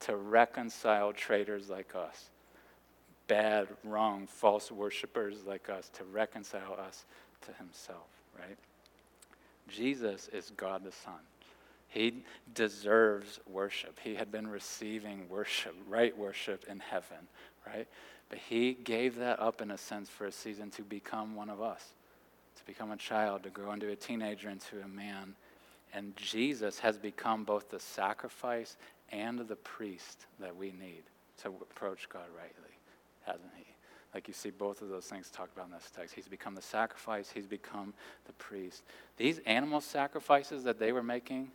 [0.01, 2.29] to reconcile traitors like us,
[3.27, 7.05] bad, wrong, false worshippers like us, to reconcile us
[7.41, 8.07] to himself,
[8.37, 8.57] right?
[9.67, 11.13] Jesus is God the Son.
[11.87, 12.23] He
[12.53, 13.99] deserves worship.
[14.03, 17.27] He had been receiving worship, right worship in heaven,
[17.65, 17.87] right?
[18.29, 21.61] But he gave that up in a sense for a season to become one of
[21.61, 21.93] us,
[22.57, 25.35] to become a child, to grow into a teenager, into a man,
[25.95, 28.75] and Jesus has become both the sacrifice
[29.11, 31.03] and the priest that we need
[31.41, 32.75] to approach God rightly,
[33.25, 33.65] hasn't he?
[34.13, 36.13] Like you see both of those things talked about in this text.
[36.13, 37.93] He's become the sacrifice, he's become
[38.27, 38.83] the priest.
[39.17, 41.51] These animal sacrifices that they were making,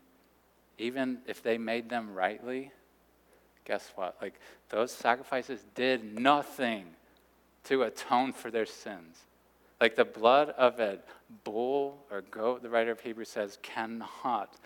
[0.78, 2.72] even if they made them rightly,
[3.66, 4.16] guess what?
[4.22, 6.86] Like those sacrifices did nothing
[7.64, 9.18] to atone for their sins.
[9.81, 10.99] Like the blood of a
[11.45, 14.57] bull or goat, the writer of Hebrews says, cannot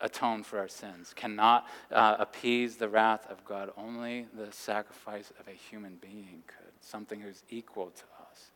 [0.00, 3.70] atone for our sins, cannot uh, appease the wrath of God.
[3.76, 8.50] Only the sacrifice of a human being could, something who's equal to us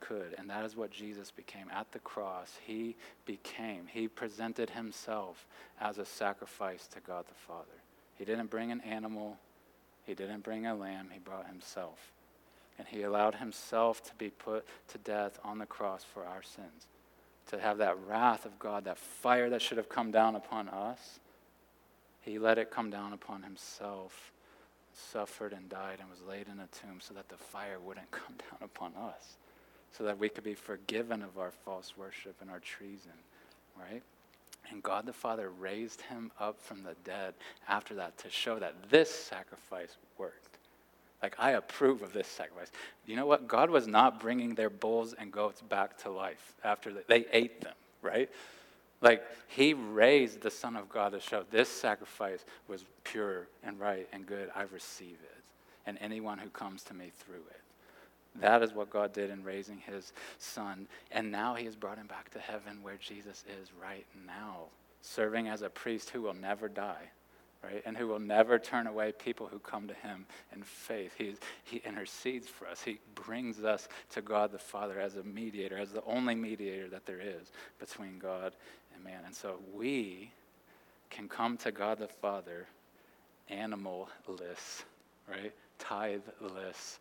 [0.00, 0.34] could.
[0.38, 1.68] And that is what Jesus became.
[1.72, 5.46] At the cross, he became, he presented himself
[5.80, 7.66] as a sacrifice to God the Father.
[8.16, 9.38] He didn't bring an animal,
[10.04, 12.11] he didn't bring a lamb, he brought himself.
[12.82, 16.88] And he allowed himself to be put to death on the cross for our sins.
[17.50, 21.20] To have that wrath of God, that fire that should have come down upon us,
[22.22, 24.32] he let it come down upon himself,
[24.92, 28.34] suffered and died, and was laid in a tomb so that the fire wouldn't come
[28.50, 29.36] down upon us,
[29.96, 33.12] so that we could be forgiven of our false worship and our treason,
[33.78, 34.02] right?
[34.70, 37.34] And God the Father raised him up from the dead
[37.68, 40.51] after that to show that this sacrifice worked.
[41.22, 42.72] Like, I approve of this sacrifice.
[43.06, 43.46] You know what?
[43.46, 47.74] God was not bringing their bulls and goats back to life after they, ate them,
[48.02, 48.28] right?
[49.00, 54.08] Like, He raised the Son of God to show this sacrifice was pure and right
[54.12, 54.50] and good.
[54.54, 55.42] I receive it.
[55.86, 57.60] And anyone who comes to me through it.
[58.40, 60.88] That is what God did in raising His Son.
[61.12, 64.64] And now He has brought Him back to heaven where Jesus is right now,
[65.02, 67.10] serving as a priest who will never die
[67.62, 67.82] right?
[67.86, 71.14] And who will never turn away people who come to him in faith.
[71.16, 71.34] He,
[71.64, 72.82] he intercedes for us.
[72.82, 77.06] He brings us to God the Father as a mediator, as the only mediator that
[77.06, 78.54] there is between God
[78.94, 79.20] and man.
[79.24, 80.32] And so we
[81.10, 82.66] can come to God the Father
[83.48, 84.84] animal-less,
[85.28, 85.52] right?
[85.78, 86.98] Tithe-less,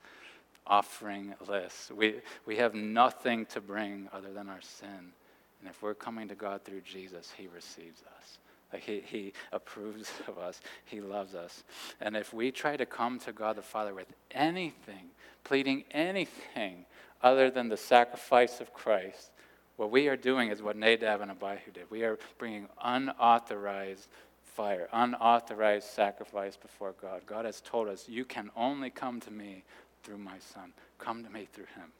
[0.67, 1.91] offering-less.
[1.95, 5.13] We, we have nothing to bring other than our sin.
[5.59, 8.37] And if we're coming to God through Jesus, he receives us.
[8.71, 10.61] Like he, he approves of us.
[10.85, 11.63] He loves us.
[11.99, 15.09] And if we try to come to God the Father with anything,
[15.43, 16.85] pleading anything
[17.21, 19.31] other than the sacrifice of Christ,
[19.77, 21.89] what we are doing is what Nadab and Abihu did.
[21.89, 24.07] We are bringing unauthorized
[24.43, 27.21] fire, unauthorized sacrifice before God.
[27.25, 29.63] God has told us, You can only come to me
[30.03, 30.73] through my Son.
[30.99, 31.91] Come to me through him.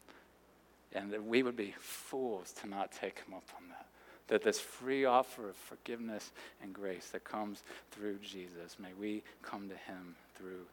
[0.92, 3.81] And we would be fools to not take him up on that.
[4.28, 6.30] That this free offer of forgiveness
[6.62, 10.66] and grace that comes through Jesus, may we come to him through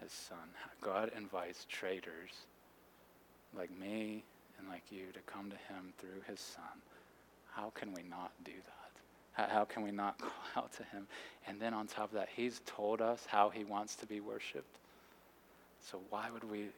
[0.00, 0.38] his Son.
[0.80, 2.30] God invites traitors
[3.56, 4.24] like me
[4.58, 6.64] and like you to come to him through his Son.
[7.52, 9.50] How can we not do that?
[9.50, 11.06] How, can we not call out to him?
[11.46, 14.78] And then on top of that, he's told us how he wants to be worshiped.
[15.80, 16.68] So why would we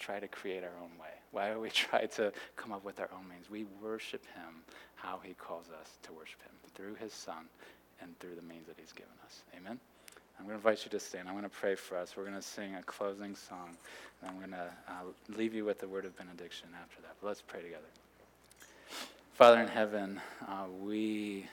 [0.00, 1.14] try to create our own way?
[1.30, 3.50] Why would we try to come up with our own means?
[3.50, 4.64] We worship him
[4.96, 7.46] how he calls us to worship him through his son
[8.02, 9.42] and through the means that he's given us.
[9.56, 9.78] Amen?
[10.38, 11.28] I'm going to invite you to stand.
[11.28, 12.16] I'm going to pray for us.
[12.16, 13.76] We're going to sing a closing song.
[14.20, 17.16] And I'm going to uh, leave you with the word of benediction after that.
[17.20, 17.84] But let's pray together.
[19.34, 21.46] Father in heaven, uh, we,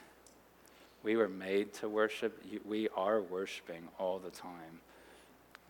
[1.02, 2.42] we were made to worship.
[2.66, 4.80] We are worshiping all the time.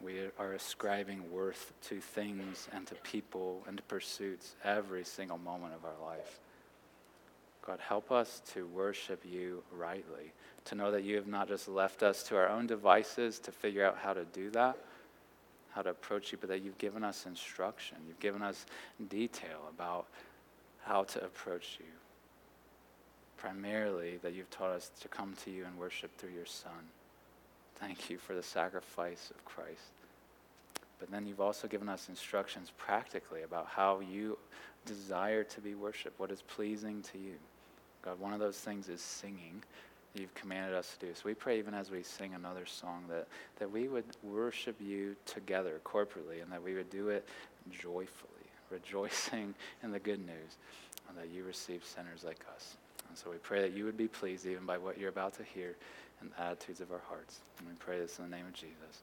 [0.02, 5.74] We are ascribing worth to things and to people and to pursuits every single moment
[5.74, 6.38] of our life.
[7.66, 10.32] God, help us to worship you rightly,
[10.66, 13.84] to know that you have not just left us to our own devices to figure
[13.84, 14.78] out how to do that,
[15.72, 17.98] how to approach you, but that you've given us instruction.
[18.06, 18.64] You've given us
[19.10, 20.06] detail about
[20.84, 21.86] how to approach you.
[23.36, 26.72] Primarily, that you've taught us to come to you and worship through your Son.
[27.80, 29.92] Thank you for the sacrifice of Christ.
[30.98, 34.36] But then you've also given us instructions practically about how you
[34.84, 37.34] desire to be worshiped, what is pleasing to you.
[38.02, 39.62] God, one of those things is singing
[40.12, 41.12] that you've commanded us to do.
[41.14, 45.14] So we pray even as we sing another song that, that we would worship you
[45.26, 47.28] together corporately and that we would do it
[47.70, 48.08] joyfully,
[48.70, 50.56] rejoicing in the good news
[51.08, 52.76] and that you receive sinners like us.
[53.08, 55.42] And so we pray that you would be pleased even by what you're about to
[55.42, 55.76] hear
[56.20, 57.40] and the attitudes of our hearts.
[57.58, 59.02] And we pray this in the name of Jesus.